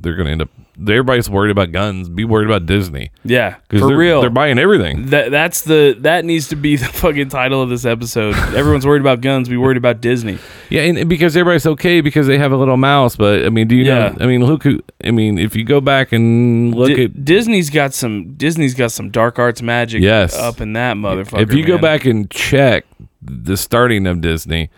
[0.00, 0.48] they're gonna end up.
[0.80, 2.08] Everybody's worried about guns.
[2.08, 5.06] Be worried about Disney yeah because for they're, real They're buying everything.
[5.06, 8.34] That that's the that needs to be the fucking title of this episode.
[8.54, 9.48] Everyone's worried about guns.
[9.50, 10.38] Be worried about Disney.
[10.70, 13.16] Yeah, and, and because everybody's okay because they have a little mouse.
[13.16, 14.08] But I mean, do you Yeah.
[14.08, 14.16] know?
[14.20, 14.80] I mean, look who.
[15.04, 18.92] I mean, if you go back and look Di- at Disney's got some Disney's got
[18.92, 20.34] some dark arts magic Yes.
[20.38, 21.42] up in that motherfucker.
[21.42, 22.86] if you go back and check
[23.20, 24.70] the starting of Disney,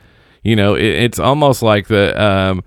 [0.42, 2.62] you know, it, it's almost like the, um,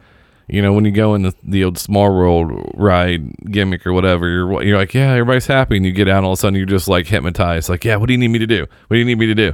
[0.47, 4.27] you know, when you go in the, the old Small World ride gimmick or whatever,
[4.29, 6.55] you're you're like, yeah, everybody's happy, and you get out, and all of a sudden
[6.55, 8.61] you're just like hypnotized, like, yeah, what do you need me to do?
[8.87, 9.53] What do you need me to do?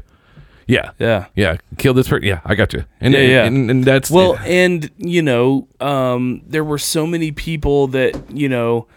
[0.65, 1.25] Yeah, Yeah.
[1.35, 2.25] yeah, kill this person.
[2.25, 2.85] Yeah, I got you.
[3.01, 3.43] And Yeah, yeah.
[3.45, 8.47] and, and that's Well, and you know, um, there were so many people that you
[8.47, 8.87] know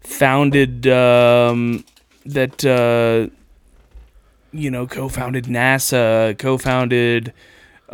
[0.00, 1.84] founded um,
[2.24, 3.28] that uh,
[4.52, 7.32] you know co-founded NASA, co-founded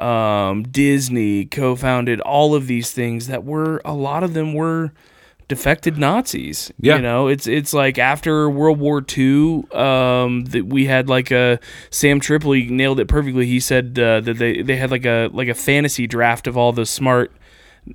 [0.00, 4.92] um, Disney, co-founded all of these things that were a lot of them were
[5.50, 6.72] defected Nazis.
[6.78, 6.96] Yeah.
[6.96, 11.58] You know, it's it's like after World War II, um, that we had like a
[11.90, 13.46] Sam Tripoli nailed it perfectly.
[13.46, 16.72] He said uh, that they, they had like a like a fantasy draft of all
[16.72, 17.32] the smart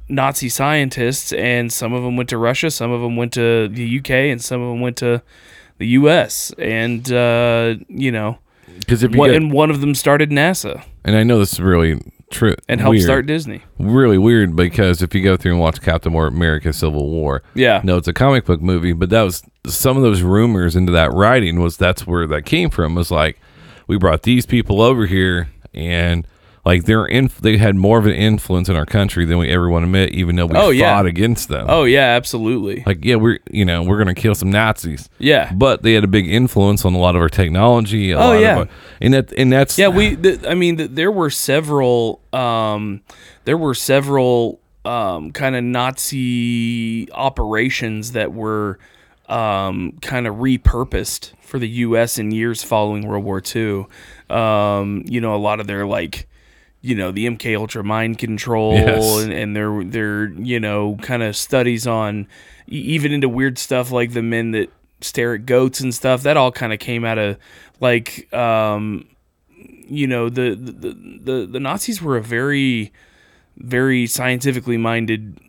[0.09, 3.99] Nazi scientists, and some of them went to Russia, some of them went to the
[3.99, 5.23] UK, and some of them went to
[5.77, 6.53] the U.S.
[6.59, 8.37] And uh, you know,
[8.79, 11.53] because if you what, get, and one of them started NASA and I know this
[11.53, 12.01] is really
[12.31, 13.03] true and helped weird.
[13.03, 13.61] start Disney.
[13.79, 17.79] really weird because if you go through and watch Captain America: Civil War, Yeah.
[17.83, 21.13] no, it's a comic book movie, but that was some of those rumors into that
[21.13, 22.95] writing was that's where that came from.
[22.95, 23.39] Was like
[23.87, 26.27] we brought these people over here and
[26.65, 29.69] like they're in, they had more of an influence in our country than we ever
[29.69, 31.01] want to admit, even though we Oh, fought yeah.
[31.05, 31.67] against them.
[31.69, 32.83] Oh yeah, absolutely.
[32.85, 35.51] Like yeah, we're you know we're gonna kill some Nazis, Yeah.
[35.53, 38.13] but they had a big influence on a lot of our technology.
[38.13, 38.57] Oh, yeah.
[38.57, 38.67] our,
[38.99, 40.15] and that and that's Yeah, we.
[40.15, 42.19] Th- I mean, th- there were several.
[42.33, 43.01] Um,
[43.45, 48.79] there were several um, kind of Nazi operations that were
[49.27, 52.17] um, kind of repurposed for the U.S.
[52.17, 53.85] in years following World War II.
[54.29, 56.27] Um, you know, a lot of their like.
[56.85, 59.23] You know the MK Ultra mind control Yes.
[59.23, 62.27] and, and their their you know kind of studies on
[62.67, 64.71] even into weird stuff like the men that
[65.01, 66.23] stare at goats and stuff.
[66.23, 67.37] That all kind of came out of
[67.79, 69.07] like um,
[69.87, 72.91] you know the, the the the Nazis were a very
[73.57, 75.39] very scientifically minded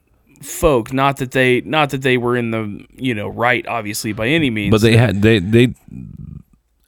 [0.42, 4.28] folk not that they not that they were in the you know right obviously by
[4.28, 5.74] any means but they had they they.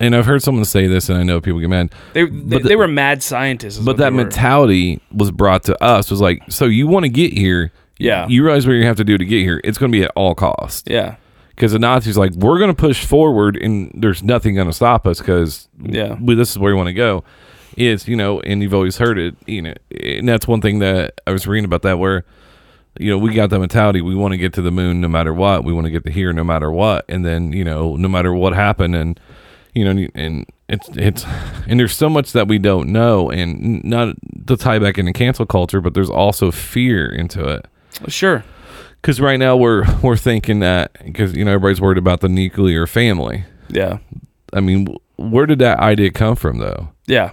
[0.01, 1.93] And I've heard someone say this, and I know people get mad.
[2.13, 6.11] they they, the- they were mad scientists But that mentality was brought to us.
[6.11, 7.73] Was like, so you want to get here?
[7.99, 8.29] Yeah.
[8.29, 9.61] You realize what you have to do to get here.
[9.65, 10.85] It's going to be at all costs.
[10.89, 11.17] yeah
[11.49, 15.05] Because the Nazis like, we're going to push forward, and there's nothing going to stop
[15.05, 16.17] us because Yeah.
[16.21, 17.25] we, this is where we want to go.
[17.77, 19.35] Is you know, and you've always heard it.
[19.47, 22.25] You know, and that's one thing that I was reading about that where.
[23.01, 24.01] You know, we got that mentality.
[24.01, 25.63] We want to get to the moon no matter what.
[25.63, 27.05] We want to get to here no matter what.
[27.09, 29.21] And then, you know, no matter what happened, and
[29.75, 31.25] you know, and it's it's
[31.67, 34.15] and there's so much that we don't know, and not
[34.47, 37.67] to tie back into cancel culture, but there's also fear into it.
[38.09, 38.45] sure
[39.01, 42.87] Because right now we're we're thinking that because you know everybody's worried about the nuclear
[42.87, 43.45] family.
[43.69, 43.99] yeah
[44.53, 46.89] I mean, where did that idea come from though?
[47.07, 47.33] yeah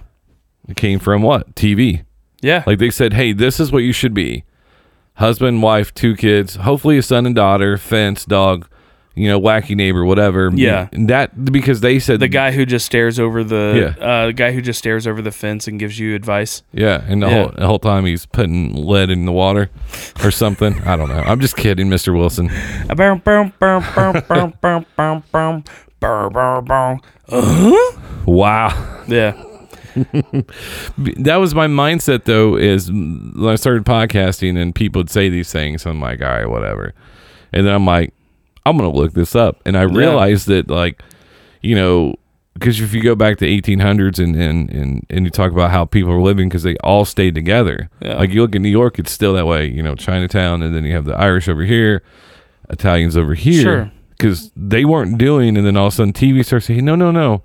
[0.68, 2.04] It came from what TV?
[2.42, 4.44] yeah Like they said, hey, this is what you should be:
[5.14, 8.68] husband, wife, two kids, hopefully a son and daughter, fence, dog,
[9.16, 10.50] you know, wacky neighbor, whatever.
[10.54, 10.88] Yeah.
[10.92, 14.04] That because they said the guy who just stares over the yeah.
[14.04, 16.62] uh, guy who just stares over the fence and gives you advice.
[16.72, 17.42] Yeah, and the yeah.
[17.42, 19.70] whole the whole time he's putting lead in the water
[20.22, 20.80] or something.
[20.82, 21.22] I don't know.
[21.22, 22.16] I'm just kidding, Mr.
[22.16, 22.50] Wilson.
[28.26, 29.04] Wow.
[29.08, 29.42] Yeah.
[29.96, 35.50] that was my mindset though is when I started podcasting and people would say these
[35.50, 36.92] things I'm like all right whatever
[37.50, 38.12] and then I'm like
[38.68, 41.02] i'm gonna look this up and i realized that like
[41.62, 42.14] you know
[42.54, 45.84] because if you go back to 1800s and and and, and you talk about how
[45.84, 48.16] people were living because they all stayed together Yeah.
[48.16, 50.84] like you look at new york it's still that way you know chinatown and then
[50.84, 52.02] you have the irish over here
[52.70, 53.92] italians over here Sure.
[54.10, 57.10] because they weren't doing and then all of a sudden tv starts saying no no
[57.10, 57.42] no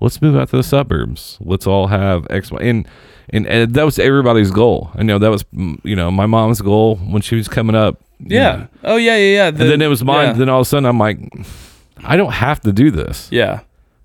[0.00, 1.38] let's move out to the suburbs.
[1.40, 2.86] Let's all have X, Y, and
[3.30, 4.92] and, and that was everybody's goal.
[4.94, 8.00] I know that was mm, you know my mom's goal when she was coming up.
[8.20, 8.56] Yeah.
[8.56, 8.68] know.
[8.84, 9.50] Oh yeah, yeah, yeah.
[9.50, 10.26] The- and then it was mine.
[10.28, 10.32] Yeah.
[10.34, 11.18] Then all of a sudden I'm like,
[12.04, 13.28] I don't have to do this.
[13.30, 13.60] yeah.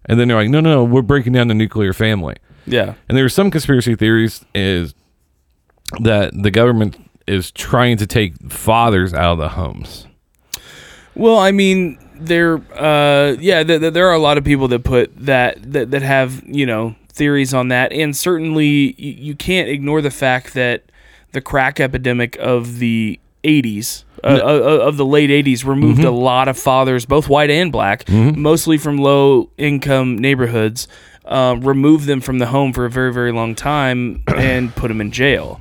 [0.06, 2.36] And then they're like, no, no, no, we're breaking down the nuclear family.
[2.66, 2.96] Yeah.
[3.08, 4.94] And there are some conspiracy theories is
[6.02, 10.08] that the government is trying to take fathers out of the homes.
[11.16, 14.84] Well, I mean, there, uh, yeah, th- th- there are a lot of people that
[14.84, 19.70] put that that that have you know theories on that, and certainly you, you can't
[19.70, 20.84] ignore the fact that
[21.32, 24.04] the crack epidemic of the '80s.
[24.24, 26.08] Uh, uh, of the late 80s removed Mm-hmm.
[26.08, 30.88] a lot of fathers both white and black mostly from low income neighborhoods
[31.26, 35.02] uh, removed them from the home for a very very long time and put them
[35.02, 35.60] in jail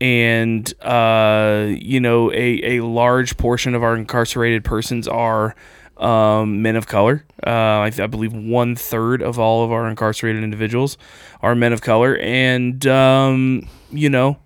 [0.00, 5.54] and uh, you know a, a large portion of our incarcerated persons are
[5.98, 7.24] um, men of color.
[7.46, 10.96] Uh, I, I believe one third of all of our incarcerated individuals
[11.42, 14.38] are men of color, and um, you know,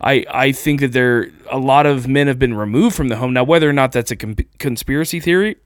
[0.00, 3.32] I I think that there a lot of men have been removed from the home.
[3.32, 5.56] Now, whether or not that's a con- conspiracy theory,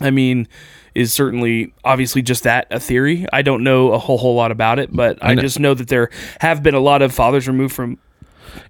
[0.00, 0.48] I mean,
[0.94, 3.26] is certainly obviously just that a theory.
[3.32, 5.88] I don't know a whole whole lot about it, but I, know- just know that
[5.88, 7.98] there have been a lot of fathers removed from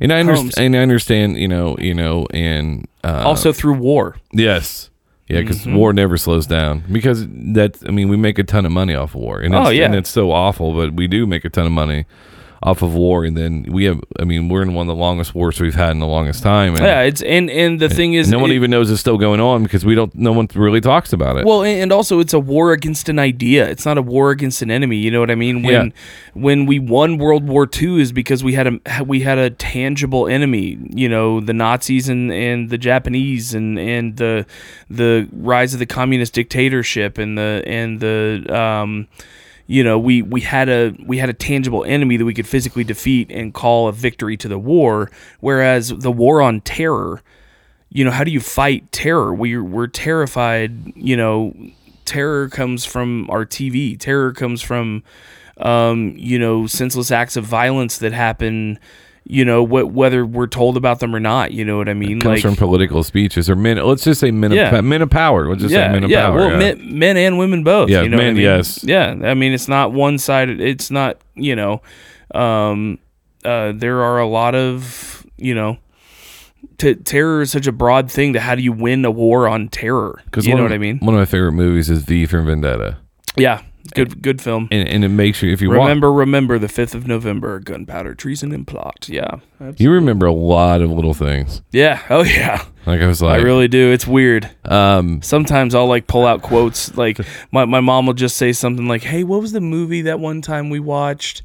[0.01, 0.41] And I Homes.
[0.41, 0.67] understand.
[0.67, 1.37] And I understand.
[1.39, 1.77] You know.
[1.79, 2.27] You know.
[2.35, 4.17] And uh, also through war.
[4.33, 4.91] Yes.
[5.29, 5.75] Yeah, because Mm-hmm.
[5.75, 6.85] war never slows down.
[6.93, 9.67] Because that, I mean, we make a ton of money off of war, and it's,
[9.67, 9.87] Oh, yeah.
[9.87, 12.07] and it's so awful, but we do make a ton of money
[12.67, 15.37] off of war, and then we have, I mean, we're in one of the longest
[15.37, 18.29] wars we've had in the longest time, and Yeah, it's and and the thing is,
[18.29, 20.81] no one it- even knows it's still going on because we don't, no one really
[20.81, 21.45] talks about it.
[21.47, 23.69] Well, and and also it's a war against an idea.
[23.69, 24.97] It's not a war against an enemy.
[24.97, 25.63] You know what I mean?
[25.63, 25.93] When Yeah.
[26.35, 30.27] when we won World War II is because we had a we had a tangible
[30.27, 30.77] enemy.
[30.91, 34.45] You know, the Nazis and, and the Japanese and, and the
[34.91, 39.07] the rise of the communist dictatorship and the and the um
[39.67, 42.85] you know we we had a we had a tangible enemy that we could physically
[42.85, 45.11] defeat and call a victory to the war
[45.41, 47.23] whereas the war on terror
[47.91, 51.55] you know how do you fight terror we we're terrified you know
[52.05, 55.03] terror comes from our TV terror comes from
[55.59, 58.79] um, you know, senseless acts of violence that happen.
[59.29, 61.51] You know, wh- whether we're told about them or not.
[61.51, 62.21] You know what I mean?
[62.21, 63.77] comes like, from political speeches or men.
[63.77, 64.81] Let's just say men of Yeah.
[64.83, 65.49] men of power.
[65.49, 66.27] Let's just yeah, say men of yeah.
[66.27, 66.37] power.
[66.37, 66.59] well, yeah.
[66.75, 67.89] Men, men and women both.
[67.91, 68.45] Yeah, you know what I men, mean?
[68.45, 68.85] yes.
[68.85, 70.61] Yeah, I mean it's not one sided.
[70.61, 71.83] It's not you know,
[72.35, 72.99] um,
[73.45, 75.79] uh, there are a lot of you know,
[76.79, 78.33] t- terror is such a broad thing.
[78.35, 80.23] To how do you win a war on terror?
[80.41, 80.99] You know of- what I mean?
[81.01, 82.99] One of my favorite movies is V for Vendetta,
[83.37, 83.63] Yeah,
[83.95, 84.69] good good film.
[84.71, 85.71] and, and it makes you if you.
[85.71, 89.09] Remember, remember the fifth of November, gunpowder, treason, and plot.
[89.09, 89.41] Yeah,
[89.77, 91.63] You remember a lot of little things.
[91.73, 92.03] yeah.
[92.11, 93.93] Oh yeah, Like I was like, I really do.
[93.93, 94.51] It's weird.
[94.65, 96.97] um, Sometimes I'll like pull out quotes.
[96.97, 97.19] Like
[97.53, 100.43] my, my mom will just say something like, "Hey, what was the movie that one
[100.43, 101.43] time we watched?"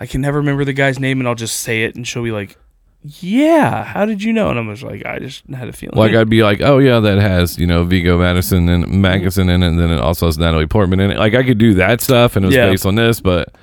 [0.00, 2.30] I can never remember the guy's name, and I'll just say it, and she'll be
[2.30, 2.56] like,
[3.02, 6.14] "Yeah, how did you know?" And I'm just like, "I just had a feeling." like
[6.14, 9.68] I'd be like, oh yeah, that has you know Vigo Madison and Magnuson in it,
[9.68, 11.18] and then it also has Natalie Portman in it.
[11.18, 12.68] Like I could do that stuff, and it was Yeah.
[12.70, 13.54] based on this, but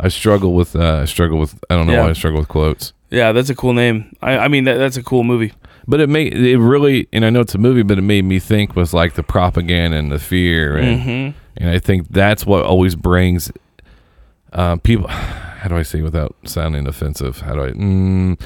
[0.00, 2.02] I struggle with uh, I struggle with I don't know Yeah.
[2.04, 2.92] why I struggle with quotes.
[3.10, 4.14] yeah, that's a cool name.
[4.22, 5.52] I, I mean, that, that's a cool movie.
[5.86, 8.38] But it made it really, and I know it's a movie, but it made me
[8.38, 11.38] think was like the propaganda and the fear, and Mm-hmm.
[11.58, 13.50] and I think that's what always brings
[14.52, 15.08] uh, people.
[15.62, 17.40] How do I say without sounding offensive?
[17.40, 17.70] How do I?
[17.70, 18.40] Mm,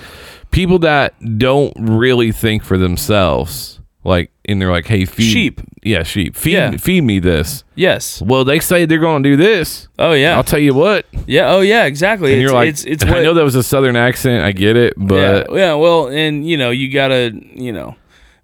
[0.50, 5.60] people that don't really think for themselves, like, and they're like, "Hey, feed Sheep.
[5.82, 6.70] yeah, sheep, feed Yeah.
[6.76, 8.20] feed me this." Yes.
[8.22, 9.88] Well, they say they're going to do this.
[9.98, 10.36] Oh yeah.
[10.36, 11.06] I'll tell you what.
[11.26, 11.50] yeah.
[11.50, 11.86] Oh yeah.
[11.86, 12.32] Exactly.
[12.34, 14.44] And it's, you're like, it's it's I know that was a southern accent.
[14.44, 15.74] I get it, but yeah, yeah.
[15.74, 17.96] Well, and you know, you gotta, you know,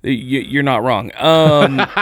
[0.03, 1.13] you, you're not wrong.
[1.17, 1.79] Um,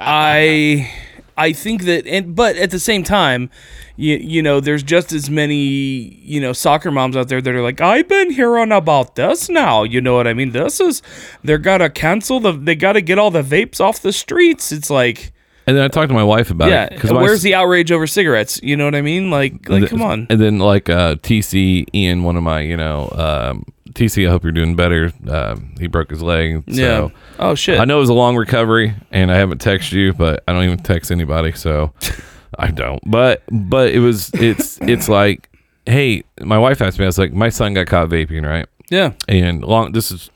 [0.00, 0.90] I,
[1.36, 3.50] I think that, and but at the same time,
[3.96, 7.62] you you know, there's just as many you know soccer moms out there that are
[7.62, 9.82] like, I've been hearing about this now.
[9.82, 10.50] You know what I mean?
[10.52, 11.02] This is
[11.42, 14.72] they're gotta cancel the, they gotta get all the vapes off the streets.
[14.72, 15.32] It's like.
[15.66, 18.06] and then I talked to my wife about Yeah, it my where's the outrage over
[18.06, 18.60] cigarettes?
[18.62, 19.30] You know what I mean?
[19.30, 20.26] Like, like, th- come on.
[20.30, 23.64] And then like uh, TC Ian, one of my you know um,
[23.94, 24.26] TC.
[24.26, 25.12] I hope you're doing better.
[25.28, 26.64] Um, he broke his leg.
[26.68, 27.08] So yeah.
[27.38, 27.78] Oh shit.
[27.80, 30.64] I know it was a long recovery, and I haven't texted you, but I don't
[30.64, 31.92] even text anybody, so
[32.58, 33.00] I don't.
[33.08, 35.48] But but it was it's it's like,
[35.86, 37.04] hey, my wife asked me.
[37.04, 38.66] I was like, my son got caught vaping, right?
[38.90, 39.12] Yeah.
[39.28, 40.30] And long this has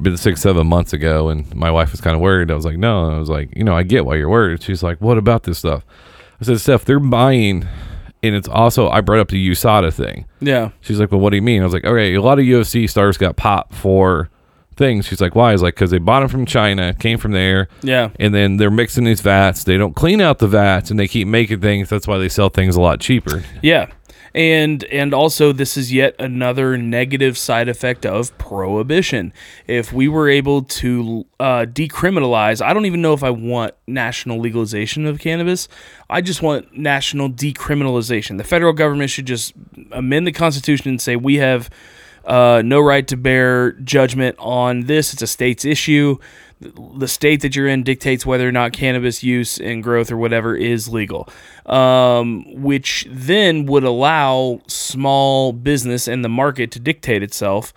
[0.00, 2.50] been six seven months ago, and my wife was kind of worried.
[2.50, 3.10] I was like, no.
[3.10, 4.62] I was like, you know, I get why you're worried.
[4.62, 5.84] She's like, what about this stuff?
[6.40, 7.68] I said, Steph, they're buying,
[8.22, 10.26] and it's also I brought up the USADA thing.
[10.40, 10.70] Yeah.
[10.80, 11.62] She's like, well, what do you mean?
[11.62, 14.28] I was like, okay, a lot of UFC stars got popped for
[14.76, 15.06] things.
[15.06, 15.50] She's like, why?
[15.50, 18.10] I was like, because they bought them from China, came from there, Yeah.
[18.18, 19.64] and then they're mixing these vats.
[19.64, 21.88] They don't clean out the vats, and they keep making things.
[21.90, 23.42] That's why they sell things a lot cheaper.
[23.62, 23.88] Yeah.
[24.34, 29.32] And and also this is yet another negative side effect of prohibition.
[29.66, 34.38] If we were able to uh, decriminalize, I don't even know if I want national
[34.38, 35.68] legalization of cannabis.
[36.08, 38.38] I just want national decriminalization.
[38.38, 39.52] The federal government should just
[39.90, 41.70] amend the Constitution and say we have
[42.24, 45.12] uh, no right to bear judgment on this.
[45.12, 46.18] It's a state's issue.
[46.60, 50.54] The state that you're in dictates whether or not cannabis use and growth or whatever
[50.54, 51.26] is legal,
[51.64, 57.72] um, which then would allow small business and the market to dictate itself,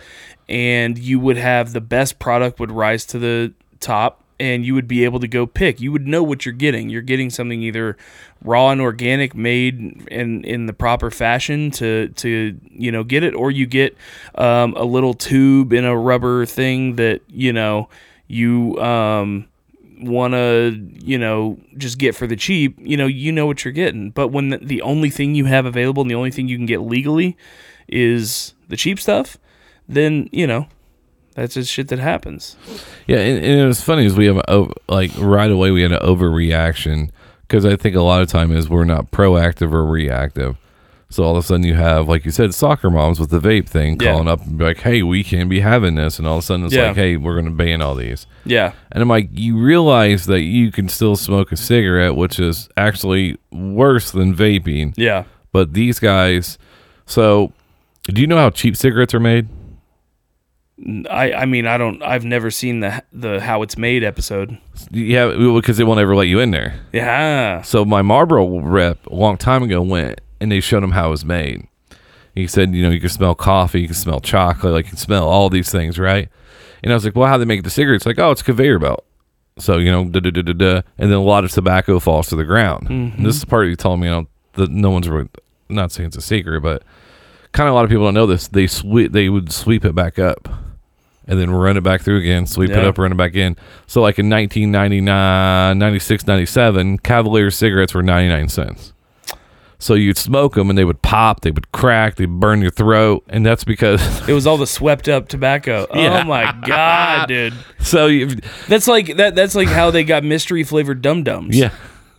[0.50, 4.20] and you would have the best product would rise to the top.
[4.40, 5.80] And you would be able to go pick.
[5.80, 6.90] You would know what you're getting.
[6.90, 7.96] You're getting something either
[8.44, 13.36] raw and organic, made in in the proper fashion to to you know get it,
[13.36, 13.96] or you get
[14.36, 17.88] um, a little tube in a rubber thing that you know
[18.34, 19.48] you um,
[20.02, 22.78] want to you know just get for the cheap.
[22.80, 24.12] You know you know what you're getting.
[24.12, 26.66] But when the, the only thing you have available and the only thing you can
[26.66, 27.38] get legally
[27.88, 29.38] is the cheap stuff,
[29.88, 30.68] then you know
[31.36, 32.56] that's just shit that happens.
[33.08, 35.92] Yeah, and, and it was funny is we have a, like right away we had
[35.92, 37.10] an overreaction
[37.42, 40.58] because I think a lot of time is we're not proactive or reactive.
[41.14, 43.68] So all of a sudden you have, like you said, soccer moms with the vape
[43.70, 44.12] thing Yeah.
[44.14, 46.46] calling up and be like, "Hey, we can't be having this," and all of a
[46.46, 46.88] sudden it's Yeah.
[46.88, 48.72] like, "Hey, we're going to ban all these." Yeah.
[48.92, 53.38] And I'm like, you realize that you can still smoke a cigarette, which is actually
[53.52, 54.94] worse than vaping.
[54.98, 55.24] Yeah.
[55.52, 56.58] But these guys,
[57.06, 57.52] so
[58.06, 59.48] do you know how cheap cigarettes are made?
[61.10, 64.58] I, I mean I don't I've never seen the the how it's made episode.
[64.92, 66.74] Yeah, because they won't ever let you in there.
[66.92, 67.62] Yeah.
[67.62, 71.12] So my Marlboro rep a long time ago went and they showed him how it
[71.12, 71.68] was made.
[72.36, 74.98] He said, you know, you can smell coffee, you can smell chocolate, like you can
[74.98, 76.30] smell all these things, right?
[76.84, 78.06] And I was like, well, how do they make the cigarettes?
[78.06, 79.06] Like, oh, it's a conveyor belt.
[79.58, 82.28] So you know, da da da da da, and then a lot of tobacco falls
[82.30, 82.90] to the ground.
[82.90, 85.30] And this is the part you told me, you know, that no one's really,
[85.70, 86.84] not saying it's a secret, but
[87.52, 88.48] kind of a lot of people don't know this.
[88.48, 90.50] They sweep, they would sweep it back up,
[91.28, 93.56] and then run it back through again, sweep it up, run it back in.
[93.86, 98.93] So like in 1999, 96, 97, Cavalier cigarettes were 99 cents.
[99.84, 103.26] So you'd smoke them and they would pop, they would crack, they'd burn your throat,
[103.28, 105.88] and that's because It was all the swept up tobacco.
[105.94, 106.22] Yeah.
[106.22, 107.54] Oh my god, dude.
[107.80, 108.38] so you
[108.70, 109.36] That's like that.
[109.36, 111.58] That's like how they got mystery flavored dum dums.
[111.58, 111.72] yeah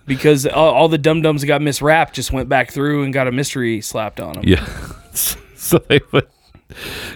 [0.07, 3.27] because all, all the dum dums that got miswrapped just went back through and got
[3.27, 4.43] a mystery slapped on them.
[4.47, 4.65] yeah.
[5.15, 6.29] so they would.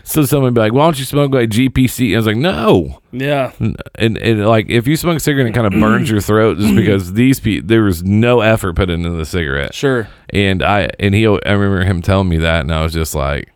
[0.04, 3.00] So someone be like, "Why don't you smoke like GPC?" And I was like, "No."
[3.12, 6.58] Yeah, And, and like if you smoke a cigarette, it kind of burns your throat
[6.58, 9.74] just because these people there was no effort put into the cigarette.
[9.74, 10.08] sure.
[10.30, 13.48] And I and he I remember him telling me that, and I was just like,
[13.48, 13.52] I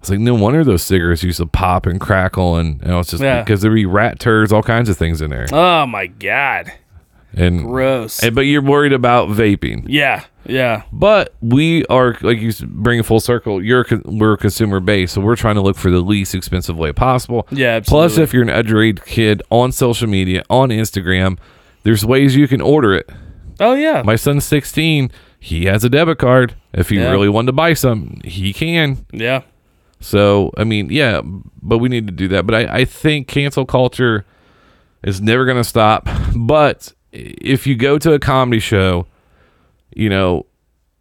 [0.00, 3.08] was like, no wonder those cigarettes used to pop and crackle, and, and I was
[3.08, 3.42] just Yeah.
[3.42, 6.72] because there'd be rat turds, all kinds of things in there, Oh my god,
[7.34, 8.22] and, gross.
[8.22, 9.84] and but you're worried about vaping.
[9.88, 13.62] yeah, yeah, But we are like you bring a full circle.
[13.62, 16.92] You're we're a consumer base, so we're trying to look for the least expensive way
[16.92, 17.46] possible.
[17.50, 17.80] yeah.
[17.80, 21.38] Plus, if you're an underage kid on social media on Instagram,
[21.82, 23.08] there's ways you can order it.
[23.60, 25.10] oh yeah, My son's 16.
[25.38, 26.54] He has a debit card.
[26.72, 27.10] If he Yeah.
[27.10, 29.06] really wanted to buy some, he can.
[29.12, 29.42] yeah,
[30.00, 31.20] So, I mean, yeah,
[31.62, 32.46] but we need to do that.
[32.46, 34.24] But I, I think cancel culture
[35.02, 36.08] is never going to stop.
[36.36, 39.06] But if you go to a comedy show,
[39.94, 40.46] you know,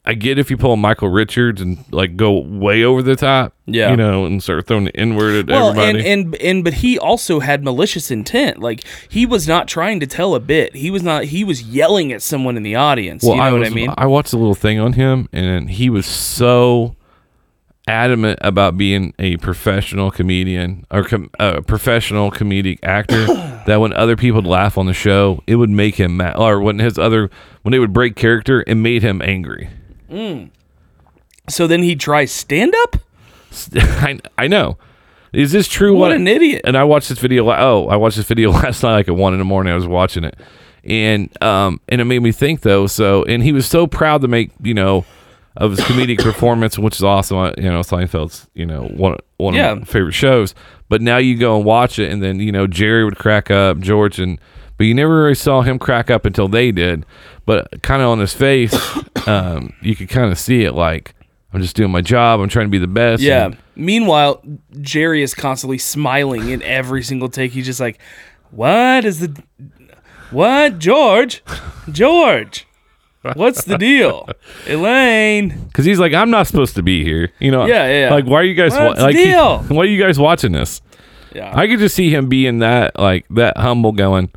[0.05, 3.91] I get if you pull Michael Richards and like go way over the top, Yeah.
[3.91, 6.09] you know, and start throwing the N word at Well, and, everybody.
[6.09, 8.59] and and but he also had malicious intent.
[8.59, 10.75] Like he was not trying to tell a bit.
[10.75, 11.25] He was not.
[11.25, 13.23] He was yelling at someone in the audience.
[13.23, 13.93] you know I what I mean?
[13.97, 16.95] I watched a little thing on him, and he was so
[17.87, 23.25] adamant about being a professional comedian or com- a professional comedic actor
[23.65, 26.35] that when other people laugh on the show, it would make him mad.
[26.37, 27.29] Or when his other
[27.63, 29.69] when they would break character, it made him angry.
[31.47, 32.97] so then he tries stand up.
[33.75, 34.77] I, I know.
[35.33, 35.95] Is this true?
[35.95, 36.61] What an idiot.
[36.65, 37.49] And I watched this video.
[37.51, 39.71] Oh, I watched this video last night, like at one in the morning.
[39.71, 40.35] I was watching it,
[40.83, 42.87] and um, and it made me think though.
[42.87, 45.05] So, and he was so proud to make you know
[45.59, 47.37] of his comedic performance, which is awesome.
[47.37, 49.71] I- You know, Seinfeld's you know one one Yeah.
[49.73, 50.55] of my favorite shows.
[50.89, 53.77] But now you go and watch it, and then you know Jerry would crack up,
[53.79, 54.39] George, and
[54.77, 57.05] but you never really saw him crack up until they did.
[57.45, 58.73] But kind of on his face,
[59.27, 61.13] um, you could kind of see it like.
[61.51, 62.41] I'm just doing my job.
[62.41, 63.23] I'm trying to be the best.
[63.23, 63.45] Yeah.
[63.47, 64.43] and- Meanwhile,
[64.81, 67.51] Jerry is constantly smiling in every single take.
[67.53, 67.97] He's just like,
[68.51, 69.41] "What is the
[70.31, 71.43] what, George?
[71.91, 72.67] George,
[73.35, 74.27] what's the deal,
[74.67, 77.31] Elaine?" Because he's like, I'm not supposed to be here.
[77.39, 77.65] You know?
[77.65, 78.13] Yeah, yeah, yeah.
[78.13, 78.71] Like, why are you guys?
[78.73, 79.59] What's the like, he- deal?
[79.67, 80.81] why are you guys watching this?
[81.33, 84.31] Yeah, I could just see him being that, like, that humble, going.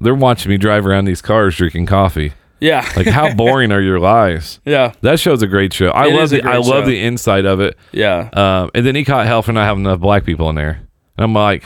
[0.00, 2.32] They're watching me drive around these cars drinking coffee.
[2.58, 4.58] yeah, Like, how boring are your lives?
[4.64, 5.88] yeah, That show's a great show.
[5.88, 7.76] I It love the I great love the inside of it.
[7.92, 8.30] yeah.
[8.32, 10.80] Um, and then he caught hell for not having enough black people in there.
[11.18, 11.64] And I'm like,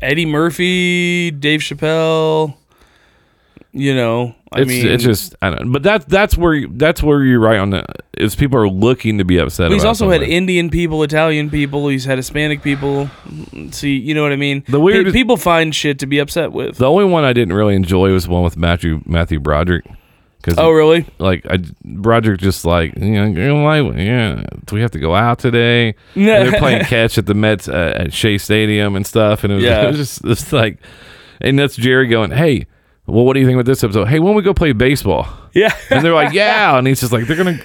[0.00, 2.56] Eddie Murphy, Dave Chappelle.
[3.72, 5.72] You know, I it's mean, it's just I don't.
[5.72, 8.02] But that's that's where that's where you're right on that.
[8.16, 9.70] Is people are looking to be upset.
[9.70, 10.22] He's also had.
[10.22, 11.88] Indian people, Italian people.
[11.88, 13.10] He's had Hispanic people.
[13.70, 14.64] See, you know what I mean?
[14.68, 16.78] The weird- Pe- people find shit to be upset with.
[16.78, 19.84] The only one I didn't really enjoy was one with Matthew Matthew Broderick.
[20.42, 21.06] Cause oh, really?
[21.18, 25.38] like I, Broderick just like you know, like, yeah, do we have to go out
[25.38, 25.94] today?
[26.16, 29.56] And they're playing catch at the Mets uh, at Shea Stadium and stuff, and it
[29.56, 29.82] was, Yeah.
[29.84, 30.78] it was just it's like,
[31.40, 32.66] and that's Jerry going, hey,
[33.06, 34.06] well, what do you think about this episode?
[34.06, 35.28] Hey, when we go play baseball?
[35.54, 35.74] Yeah.
[35.90, 37.58] And they're like, yeah, and he's just like, they're gonna.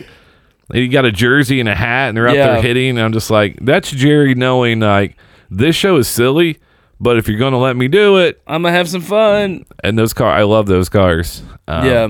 [0.73, 2.47] He got a jersey and a hat, and they're out Yeah.
[2.53, 2.89] there hitting.
[2.97, 5.15] And I'm just like, that's Jerry knowing like
[5.49, 6.59] this show is silly,
[6.99, 9.65] but if you're gonna let me do it, I'm gonna have some fun.
[9.83, 11.41] and those cars, I love those cars.
[11.69, 12.03] Um, yeah.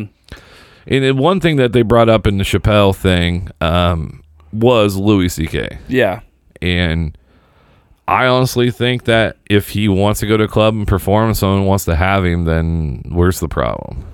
[0.88, 5.30] and then one thing that they brought up in the Chappelle thing um, was Louis
[5.30, 5.78] C.K.
[5.88, 6.22] Yeah.
[6.62, 7.16] And
[8.08, 11.38] I honestly think that if he wants to go to a club and perform and
[11.38, 14.06] someone wants to have him, then where's the problem?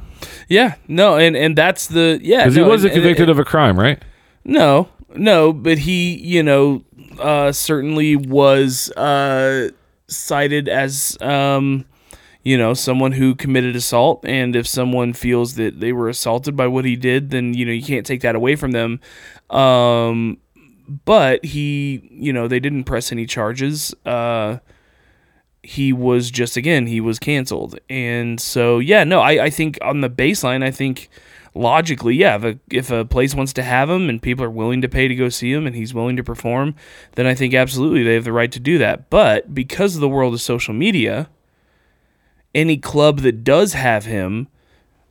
[0.49, 0.75] Yeah.
[0.87, 2.39] No, and and that's the yeah.
[2.43, 4.01] Because no, he wasn't and- and- convicted of a crime, right?
[4.45, 6.83] No, no, but he, you know,
[7.19, 9.69] uh, certainly was uh,
[10.07, 11.85] cited as, um,
[12.43, 14.25] you know, someone who committed assault.
[14.25, 17.71] And if someone feels that they were assaulted by what he did, then you know
[17.71, 18.99] you can't take that away from them.
[19.49, 20.39] Um,
[20.87, 23.93] but he, you know, they didn't press any charges.
[24.05, 24.57] Uh,
[25.63, 27.79] he was just again he was canceled.
[27.89, 31.09] And so yeah no I, I think on the baseline i think
[31.55, 34.81] logically yeah if a, if a place wants to have him and people are willing
[34.81, 36.75] to pay to go see him and he's willing to perform
[37.15, 39.09] then i think absolutely they have the right to do that.
[39.09, 41.29] But because of the world of social media
[42.53, 44.49] any club that does have him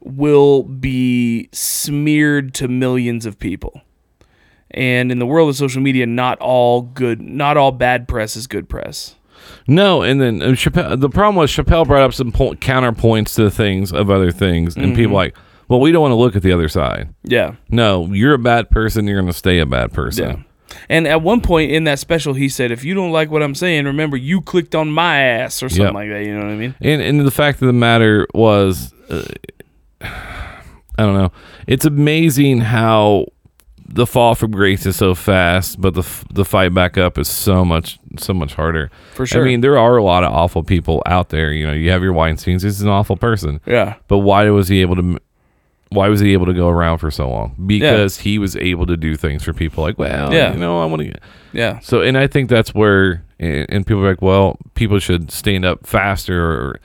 [0.00, 3.80] will be smeared to millions of people
[4.74, 8.46] and in the world of social media not all good not all bad press is
[8.46, 9.14] good press
[9.66, 13.50] No, and then uh, Chappelle, the problem was Chappelle brought up some point, counterpoints to
[13.50, 14.94] things of other things, and Mm-hmm.
[14.96, 15.36] people like,
[15.68, 17.14] Well, we don't want to look at the other side.
[17.24, 17.54] Yeah.
[17.68, 19.06] No, you're a bad person.
[19.06, 20.28] You're going to stay a bad person.
[20.28, 20.36] Yeah.
[20.88, 23.54] And at one point in that special, he said, "If you don't like what I'm
[23.54, 25.94] saying, remember you clicked on my ass or something Yep.
[25.94, 26.74] like that." You know what I mean?
[26.80, 29.22] And and the fact of the matter was, uh,
[30.00, 31.30] I don't know.
[31.66, 33.26] It's amazing how
[33.92, 37.64] the fall from grace is so fast, but the the fight back up is so
[37.64, 38.90] much so much harder.
[39.14, 39.42] For sure.
[39.42, 41.52] I mean, there are a lot of awful people out there.
[41.52, 42.64] You know, you have your Weinstein's.
[42.64, 43.60] Is an awful person.
[43.66, 43.96] Yeah.
[44.08, 45.18] But why was he able to?
[45.90, 47.54] Why was he able to go around for so long?
[47.66, 49.84] Because he was able to do things for people.
[49.84, 50.54] Like, well, Yeah.
[50.54, 51.12] you know, I want to.
[51.52, 51.80] Yeah.
[51.80, 55.66] So, and I think that's where, and and people are like, well, people should stand
[55.66, 56.42] up faster.
[56.42, 56.80] Or,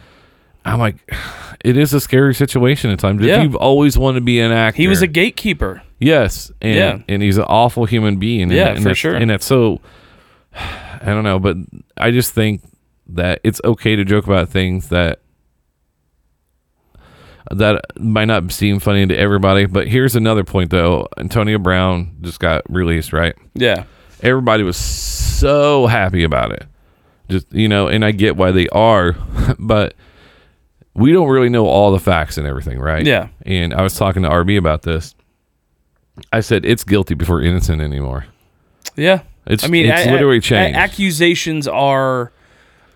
[0.68, 0.95] I'm like,
[1.65, 3.22] it is a scary situation at times.
[3.24, 3.38] Yeah.
[3.38, 5.82] If you've always wanted to be an actor, He was a gatekeeper.
[5.99, 6.99] yes, and Yeah.
[7.07, 8.43] and he's an awful human being.
[8.43, 9.15] and- Yeah, and for sure.
[9.15, 9.82] And that's so,
[10.55, 11.57] I don't know, but
[11.97, 12.61] I just think
[13.09, 15.20] that it's okay to joke about things that
[17.51, 19.65] that might not seem funny to everybody.
[19.65, 21.07] But here's another point, though.
[21.18, 23.36] Antonio Brown just got released, right?
[23.53, 23.84] Yeah.
[24.24, 26.65] everybody was so happy about it.
[27.30, 29.15] Just you know, and I get why they are,
[29.59, 29.93] but
[30.97, 33.05] we don't really know all the facts and everything, right?
[33.05, 33.29] Yeah.
[33.45, 35.15] And I was talking to RB about this.
[36.33, 38.25] I said it's guilty before innocent anymore.
[38.95, 39.21] Yeah.
[39.45, 40.75] It's I mean, it's a- literally a- changed.
[40.77, 42.31] accusations are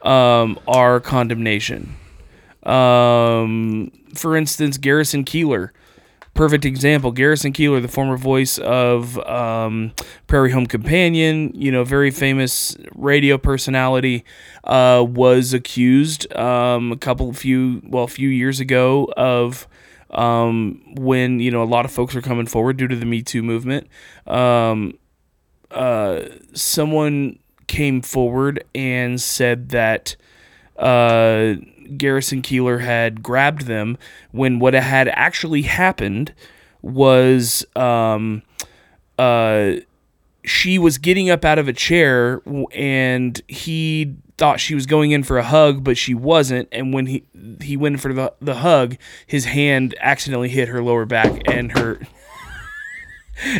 [0.01, 1.95] um, are condemnation.
[2.63, 5.69] Um, for instance, Garrison Keillor,
[6.33, 7.11] perfect example.
[7.11, 9.91] Garrison Keillor, the former voice of um,
[10.27, 14.23] Prairie Home Companion, you know, very famous radio personality,
[14.63, 19.67] uh, was accused um, a couple few well a few years ago of
[20.11, 23.21] um, when you know a lot of folks are coming forward due to the Me
[23.21, 23.87] Too movement.
[24.27, 24.97] Um,
[25.69, 26.21] uh,
[26.53, 30.15] someone came forward and said that
[30.77, 31.55] uh,
[31.97, 33.97] Garrison Keillor had grabbed them
[34.31, 36.33] when what had actually happened
[36.81, 38.43] was um,
[39.17, 39.73] uh,
[40.43, 42.41] she was getting up out of a chair
[42.73, 46.67] and he thought she was going in for a hug but she wasn't.
[46.71, 47.23] And when he
[47.61, 51.99] he went for the, the hug his hand accidentally hit her lower back and her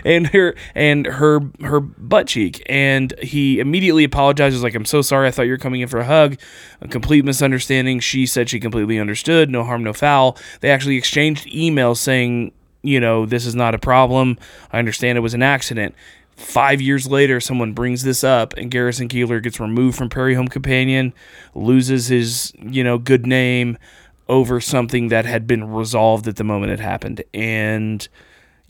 [0.05, 2.61] and her and her her butt cheek.
[2.67, 5.27] And he immediately apologizes like i'm so sorry.
[5.27, 6.37] I thought you were coming in for a hug.
[6.81, 7.99] A complete misunderstanding.
[7.99, 9.49] She said she completely understood.
[9.49, 10.37] No harm no foul.
[10.61, 12.51] They actually exchanged emails saying
[12.83, 14.37] you know this is not a problem.
[14.71, 15.95] I understand it was an accident.
[16.35, 20.47] Five years later someone brings this up and garrison keillor gets removed from prairie home
[20.47, 21.13] companion
[21.53, 23.77] loses his you know good name
[24.31, 27.21] over something that had been resolved at the moment it happened.
[27.33, 28.07] And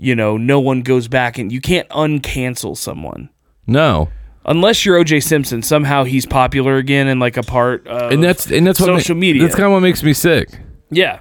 [0.03, 3.29] you know, no one goes back and you can't uncancel someone.
[3.67, 4.09] no,
[4.43, 8.49] Unless you're OJ Simpson, somehow he's popular again and like a part of and that's
[8.49, 9.43] and that's what social ma- media.
[9.43, 10.49] That's kind of what makes me sick.
[10.89, 11.19] yeah.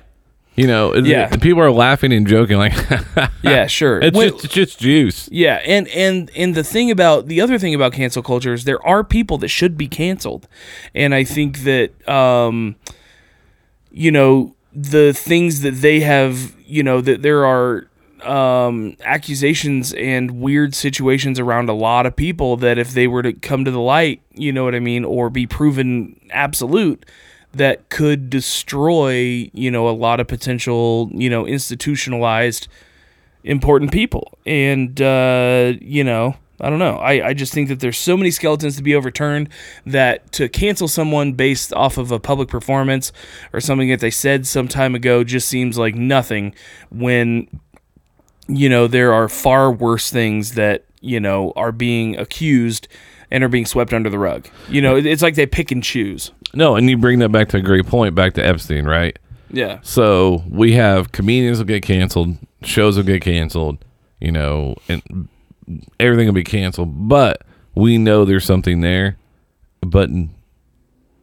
[0.56, 1.28] You know, Yeah.
[1.36, 2.72] people are laughing and joking like,
[3.42, 4.00] Yeah, sure.
[4.00, 5.28] it's When- just it's just juice.
[5.30, 8.84] yeah, and and and the thing about the other thing about cancel culture is there
[8.86, 10.48] are people that should be canceled.
[10.94, 12.76] And I think that um
[13.92, 17.86] you know, the things that they have, you know, that there are
[18.22, 23.32] um, accusations and weird situations around a lot of people that if they were to
[23.32, 27.06] come to the light, you know what I mean, or be proven absolute,
[27.52, 32.68] that could destroy, you know, a lot of potential, you know, institutionalized
[33.44, 34.38] important people.
[34.46, 36.96] And, uh, you know, I don't know.
[36.96, 39.48] I, I just think that there's so many skeletons to be overturned
[39.86, 43.12] that to cancel someone based off of a public performance
[43.52, 46.54] or something that they said some time ago just seems like nothing
[46.90, 47.48] when
[48.56, 52.88] you know there are far worse things that you know are being accused
[53.30, 54.48] and are being swept under the rug.
[54.68, 56.32] You know, it's like they pick and choose.
[56.52, 59.16] No, and you bring that back to a great point, back to Epstein, right?
[59.50, 59.78] Yeah.
[59.82, 63.78] So we have comedians will get canceled, shows will get canceled,
[64.20, 65.28] you know, and
[65.98, 67.08] everything will be canceled.
[67.08, 67.42] But
[67.74, 69.16] we know there's something there,
[69.80, 70.10] but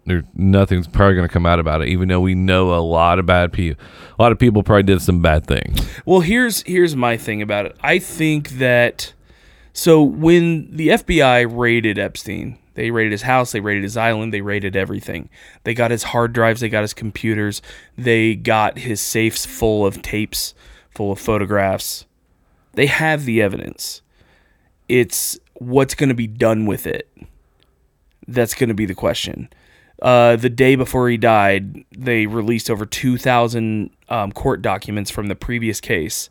[0.07, 1.89] there nothing's probably going to come out about it.
[1.89, 3.81] Even though we know a lot of bad people,
[4.17, 5.88] a lot of people probably did some bad things.
[6.05, 7.77] Well, here's here's my thing about it.
[7.81, 9.13] I think that
[9.73, 14.41] so when the FBI raided Epstein, they raided his house, they raided his island, they
[14.41, 15.29] raided everything.
[15.63, 17.61] They got his hard drives, they got his computers,
[17.97, 20.53] they got his safes full of tapes,
[20.89, 22.05] full of photographs.
[22.73, 24.01] They have the evidence.
[24.88, 27.11] It's what's going to be done with it.
[28.27, 29.49] That's going to be the question.
[30.02, 35.36] Uh, the day before he died, they released over 2,000 um, court documents from the
[35.36, 36.30] previous case,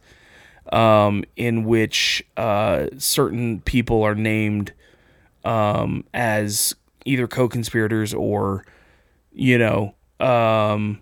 [0.73, 4.73] um, in which uh, certain people are named
[5.45, 6.75] um, as
[7.05, 8.65] either co-conspirators or,
[9.33, 11.01] you know, um,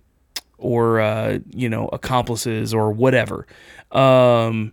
[0.58, 3.46] or uh, you know accomplices or whatever.
[3.92, 4.72] Um,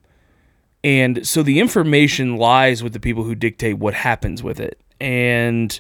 [0.84, 4.80] and so the information lies with the people who dictate what happens with it.
[5.00, 5.80] And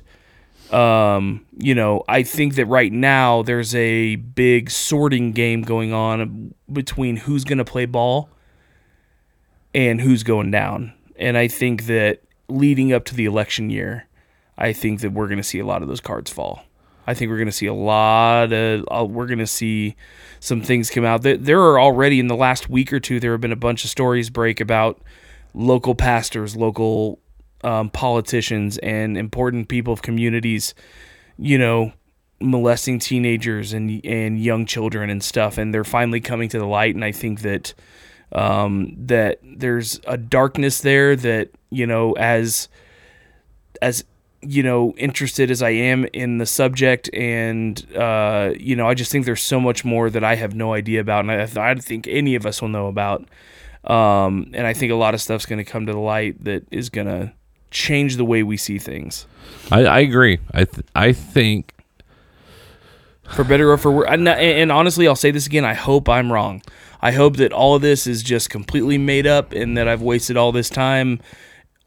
[0.71, 6.53] um, you know, I think that right now there's a big sorting game going on
[6.71, 8.29] between who's going to play ball
[9.73, 10.93] and who's going down.
[11.17, 14.07] And I think that leading up to the election year,
[14.57, 16.63] I think that we're going to see a lot of those cards fall.
[17.07, 19.95] I think we're going to see a lot of, uh, we're going to see
[20.39, 21.23] some things come out.
[21.23, 23.83] There, there are already in the last week or two, there have been a bunch
[23.83, 25.01] of stories break about
[25.53, 27.19] local pastors, local
[27.63, 30.73] um, politicians, and important people of communities,
[31.37, 31.93] you know,
[32.39, 35.57] molesting teenagers and and young children and stuff.
[35.57, 36.95] And they're finally coming to the light.
[36.95, 37.73] And I think that
[38.33, 42.69] um, that there's a darkness there that you know as
[43.81, 44.03] as
[44.41, 49.11] you know interested as I am in the subject, and uh, you know I just
[49.11, 51.83] think there's so much more that I have no idea about, and I, I don't
[51.83, 53.27] think any of us will know about.
[53.83, 56.67] Um, and I think a lot of stuff's going to come to the light that
[56.69, 57.33] is going to
[57.71, 59.25] change the way we see things.
[59.71, 60.39] I, I agree.
[60.53, 61.73] I th- I think
[63.23, 64.07] for better or for worse.
[64.09, 65.63] And, and, honestly, I'll say this again.
[65.65, 66.61] I hope I'm wrong.
[67.01, 70.35] I hope that all of this is just completely made up and that I've wasted
[70.37, 71.19] all this time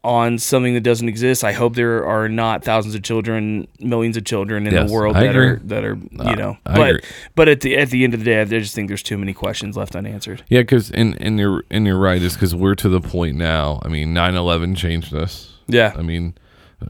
[0.03, 1.43] on something that doesn't exist.
[1.43, 5.15] I hope there are not thousands of children, millions of children in Yes, the world
[5.15, 5.45] I that agree.
[5.47, 6.57] are that are you Uh, know.
[6.65, 7.01] I but agree.
[7.35, 9.33] but at the at the end of the day, I just think there's too many
[9.33, 10.43] questions left unanswered.
[10.49, 12.21] yeah, because and and you're and you're right.
[12.21, 13.79] Is because we're to the point now.
[13.83, 15.53] I mean, 9-11 changed us.
[15.67, 15.93] Yeah.
[15.95, 16.35] I mean,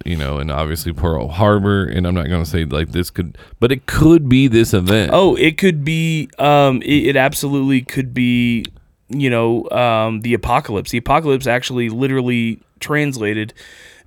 [0.03, 1.85] you know, and obviously Pearl Harbor.
[1.85, 5.11] And I'm not going to say like this could, but it could be this event.
[5.13, 6.29] Oh, it could be.
[6.37, 8.65] Um, it, it absolutely could be.
[9.07, 10.89] You know, um, the apocalypse.
[10.89, 13.53] The apocalypse actually, literally translated,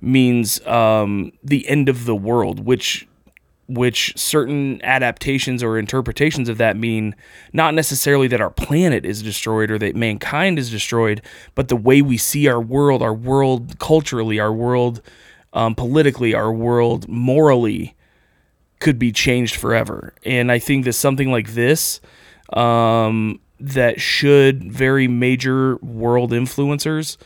[0.01, 3.07] means um, the end of the world, which
[3.69, 7.15] which certain adaptations or interpretations of that mean
[7.53, 11.21] not necessarily that our planet is destroyed or that mankind is destroyed,
[11.53, 15.01] but the way we see our world, our world culturally, our world
[15.53, 17.95] um, politically, our world morally
[18.79, 20.15] could be changed forever.
[20.25, 22.01] And I think that something like this,
[22.53, 27.17] um, that should very major world influencers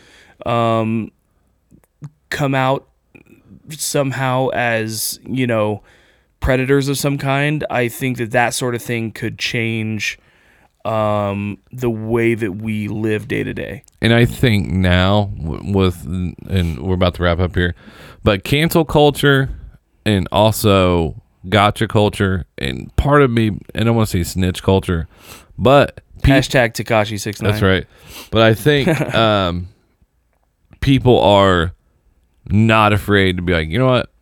[0.45, 1.11] um,
[2.29, 2.89] come out
[3.69, 5.83] somehow as, you know,
[6.43, 10.19] predators of some kind, I think that that sort of thing could change
[10.85, 13.83] um, the way that we live day to day.
[14.01, 17.73] And I think now with and we're about to wrap up here,
[18.23, 19.49] but cancel culture
[20.05, 24.61] and also gotcha culture and part of me and I don't want to say snitch
[24.61, 25.07] culture,
[25.57, 27.51] but pe- Hashtag Tekashi six nine.
[27.51, 27.87] that's right.
[28.31, 29.69] But I think um,
[30.81, 31.73] people are
[32.49, 34.12] not afraid to be like, you know what,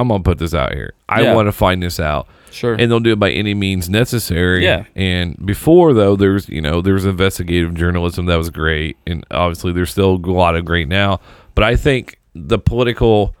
[0.00, 0.94] I'm gonna put this out here.
[1.08, 1.34] I Yeah.
[1.34, 2.74] want to find this out Sure.
[2.74, 4.64] and they'll do it by any means necessary.
[4.64, 4.84] Yeah.
[4.96, 9.72] And before though, there's you know there was investigative journalism that was great, and obviously
[9.72, 11.20] there's still a lot of great now.
[11.54, 13.34] But I think the political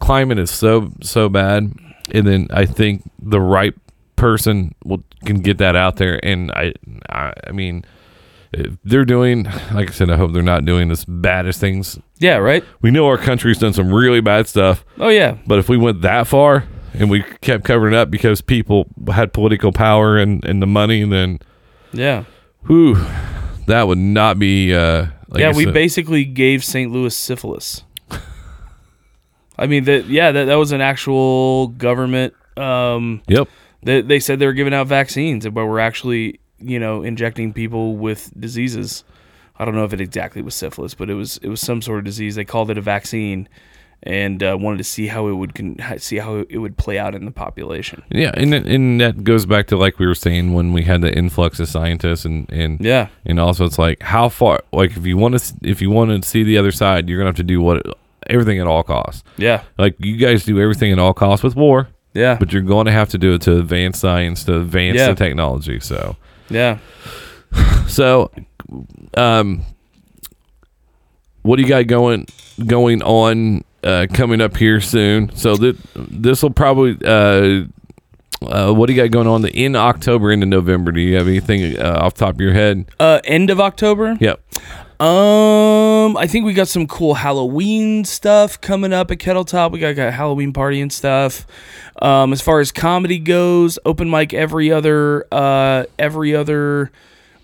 [0.00, 1.72] climate is so so bad,
[2.12, 3.74] and then I think the right
[4.16, 6.18] person will can get that out there.
[6.24, 6.72] And I
[7.10, 7.84] I, I mean.
[8.84, 9.44] They're doing,
[9.74, 11.98] like I said, I hope they're not doing as bad as things.
[12.18, 12.36] yeah.
[12.36, 12.64] Right.
[12.80, 15.36] We know our country's done some really bad stuff, Oh yeah.
[15.46, 16.64] but if we went that far
[16.94, 21.04] and we kept covering it up because people had political power and, and the money,
[21.04, 21.40] then
[21.92, 22.24] Yeah.
[22.66, 22.94] whew,
[23.66, 24.72] that would not be.
[24.74, 26.90] Uh, like yeah, we said- basically gave St.
[26.90, 27.82] Louis syphilis.
[29.58, 33.48] I mean that yeah, that, that was an actual government um Yep.
[33.82, 37.96] they, they said they were giving out vaccines but we're actually, you know, injecting people
[37.96, 39.04] with diseases.
[39.58, 41.98] I don't know if it exactly was syphilis, but it was it was some sort
[41.98, 42.34] of disease.
[42.36, 43.48] They called it a vaccine
[44.04, 47.16] and uh, wanted to see how it would con- see how it would play out
[47.16, 48.02] in the population.
[48.10, 51.00] Yeah, and that- and that goes back to like we were saying when we had
[51.02, 53.08] the influx of scientists and and Yeah.
[53.26, 56.28] and also it's like how far like if you want to if you want to
[56.28, 57.84] see the other side, you're gonna have to do what
[58.30, 59.24] everything at all costs.
[59.36, 59.62] Yeah.
[59.78, 62.36] Like you guys do everything at all costs with war, Yeah.
[62.38, 65.08] but you're going to have to do it to advance science, to advance Yeah.
[65.08, 65.80] the technology.
[65.80, 66.14] So.
[66.50, 66.78] Yeah.
[67.86, 68.30] So,
[69.16, 69.62] um,
[71.42, 72.26] what do you got going
[72.66, 75.34] going on uh, coming up here soon?
[75.34, 76.98] So that this will probably.
[77.04, 77.64] Uh,
[78.40, 80.92] uh, what do you got going on the, in October into November?
[80.92, 82.86] Do you have anything uh, off the top of your head?
[83.00, 84.16] Uh end of October?
[84.20, 84.40] Yep.
[85.00, 89.70] Um, I think we got some cool Halloween stuff coming up at Kettle Top.
[89.70, 91.46] We got, got a Halloween party and stuff.
[92.02, 96.90] Um, as far as comedy goes, open mic every other uh every other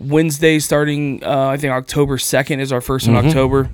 [0.01, 3.70] Wednesday starting uh, I think October second is our 1st in October.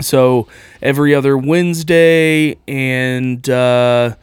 [0.00, 0.46] So
[0.80, 4.14] every other Wednesday and uh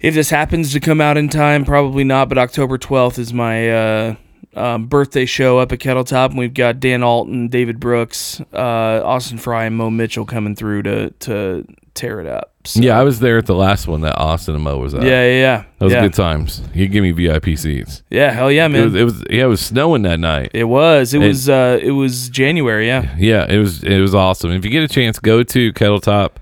[0.00, 2.28] if this happens to come out in time, probably not.
[2.28, 4.14] But October twelfth is my uh,
[4.58, 9.02] um, birthday show up at Kettle Top, and we've got Dan Alton, David Brooks, uh,
[9.04, 11.64] Austin Fry, and Mo Mitchell coming through to to
[11.94, 12.52] tear it up.
[12.64, 15.02] So, Yeah, I was there at the last one that Austin and Mo was at.
[15.02, 15.64] yeah, yeah, yeah.
[15.78, 16.02] That was yeah.
[16.02, 16.62] good times.
[16.74, 18.02] He give me VIP seats.
[18.10, 18.84] Yeah, hell yeah, It man.
[18.84, 20.50] was, it was yeah, it was snowing that night.
[20.54, 21.14] It was.
[21.14, 21.48] It It- was.
[21.48, 22.86] Uh, it was January.
[22.86, 23.14] Yeah.
[23.18, 24.50] Yeah, it was it was awesome.
[24.52, 26.38] If you get a chance, go to Kettle Top.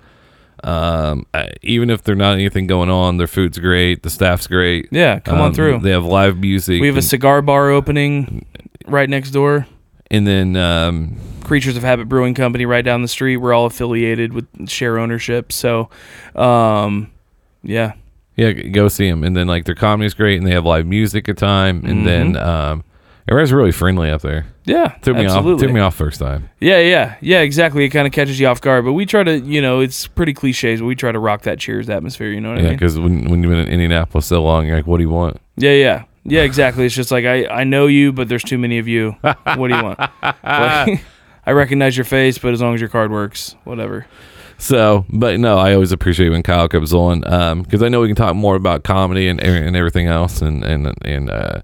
[0.66, 1.26] Um,
[1.62, 4.88] even if there's not anything going on, their food's great, the staff's great.
[4.90, 5.20] Yeah.
[5.20, 5.78] Come on Um, through.
[5.80, 6.80] They have live music.
[6.80, 8.44] We have a and, cigar bar opening
[8.86, 9.66] right next door.
[10.10, 13.36] and then um, Creatures of Habit Brewing Company right down the street.
[13.36, 15.52] We're all affiliated with share ownership.
[15.52, 15.88] So,
[16.34, 17.12] um,
[17.62, 17.92] yeah.
[18.36, 19.22] yeah, g- go see them.
[19.22, 21.84] And then like their comedy's great, and they have live music at time.
[21.84, 22.48] And then Mm-hmm.
[22.48, 22.84] um,
[23.28, 24.46] everyone's really friendly up there.
[24.64, 24.90] Yeah.
[24.98, 25.52] Threw me absolutely.
[25.54, 25.60] off.
[25.60, 26.48] Threw me off first time.
[26.60, 27.84] Yeah, yeah, yeah, exactly.
[27.84, 30.32] It kind of catches you off guard, but we try to, you know, it's pretty
[30.32, 32.30] cliches, but we try to rock that Cheers atmosphere.
[32.30, 32.76] You know what I Yeah, mean?
[32.76, 35.40] because when when you've been in Indianapolis so long, you're like, what do you want?
[35.56, 36.84] Yeah, yeah, yeah, exactly.
[36.86, 39.16] It's just like I, I know you, but there's too many of you.
[39.20, 39.98] What do you want?
[39.98, 40.10] Like,
[41.46, 44.06] I recognize your face, but as long as your card works, whatever.
[44.58, 47.20] So, but no, I always appreciate when Kyle comes on
[47.62, 50.92] because I know we can talk more about comedy and and everything else, and and
[51.02, 51.60] and uh,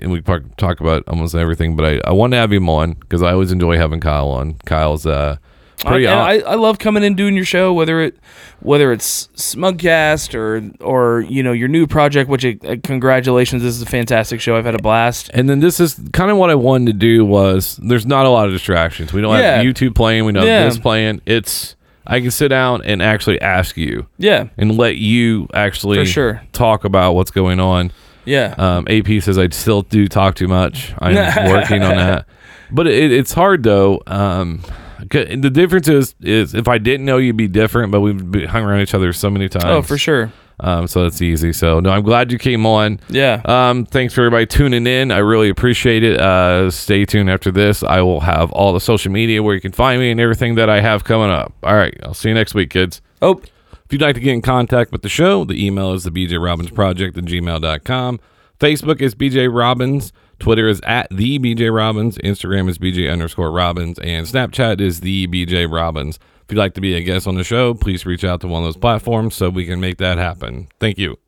[0.00, 1.76] and we talk talk about almost everything.
[1.76, 4.54] But I I want to have him on because I always enjoy having Kyle on.
[4.66, 5.36] Kyle's uh
[5.78, 6.06] pretty.
[6.06, 8.16] I, I, I love coming and doing your show, whether it
[8.60, 12.28] whether it's Smugcast or or you know your new project.
[12.30, 14.56] Which uh, congratulations, this is a fantastic show.
[14.56, 15.30] I've had a blast.
[15.34, 18.30] and then this is kind of what I wanted to do was there's not a
[18.30, 19.12] lot of distractions.
[19.12, 19.56] We don't Yeah.
[19.56, 20.24] have YouTube playing.
[20.24, 20.60] We don't Yeah.
[20.62, 21.20] have this playing.
[21.26, 21.76] It's
[22.06, 26.42] I can sit down and actually ask you Yeah, and let you actually For sure.
[26.52, 27.92] talk about what's going on.
[28.24, 30.92] Yeah, Um, AP says I still do talk too much.
[30.98, 31.14] I'm
[31.50, 32.26] working on that,
[32.70, 34.02] but it, it's hard though.
[34.06, 34.62] Um,
[35.10, 38.64] the difference is is if I didn't know you'd be different, but we've been hung
[38.64, 39.64] around each other so many times.
[39.66, 40.32] oh for sure.
[40.60, 41.52] Um, so that's easy.
[41.52, 43.00] So no, I'm glad you came on.
[43.08, 43.42] Yeah.
[43.44, 45.10] Um, thanks for everybody tuning in.
[45.10, 46.20] I really appreciate it.
[46.20, 47.82] Uh, stay tuned after this.
[47.82, 50.70] I will have all the social media where you can find me and everything that
[50.70, 51.52] I have coming up.
[51.64, 53.02] All right, I'll see you next week, kids.
[53.20, 53.42] Oh,
[53.86, 56.42] If you'd like to get in contact with the show, the email is the BJ
[56.42, 58.20] Robbins Project at gmail.com.
[58.58, 60.12] Facebook is BJ Robbins.
[60.38, 62.16] Twitter is at the BJ Robbins.
[62.18, 63.98] Instagram is BJ underscore Robbins.
[63.98, 66.16] And Snapchat is the BJ Robbins.
[66.16, 68.62] If you'd like to be a guest on the show, please reach out to one
[68.62, 70.68] of those platforms so we can make that happen.
[70.80, 71.18] Thank you.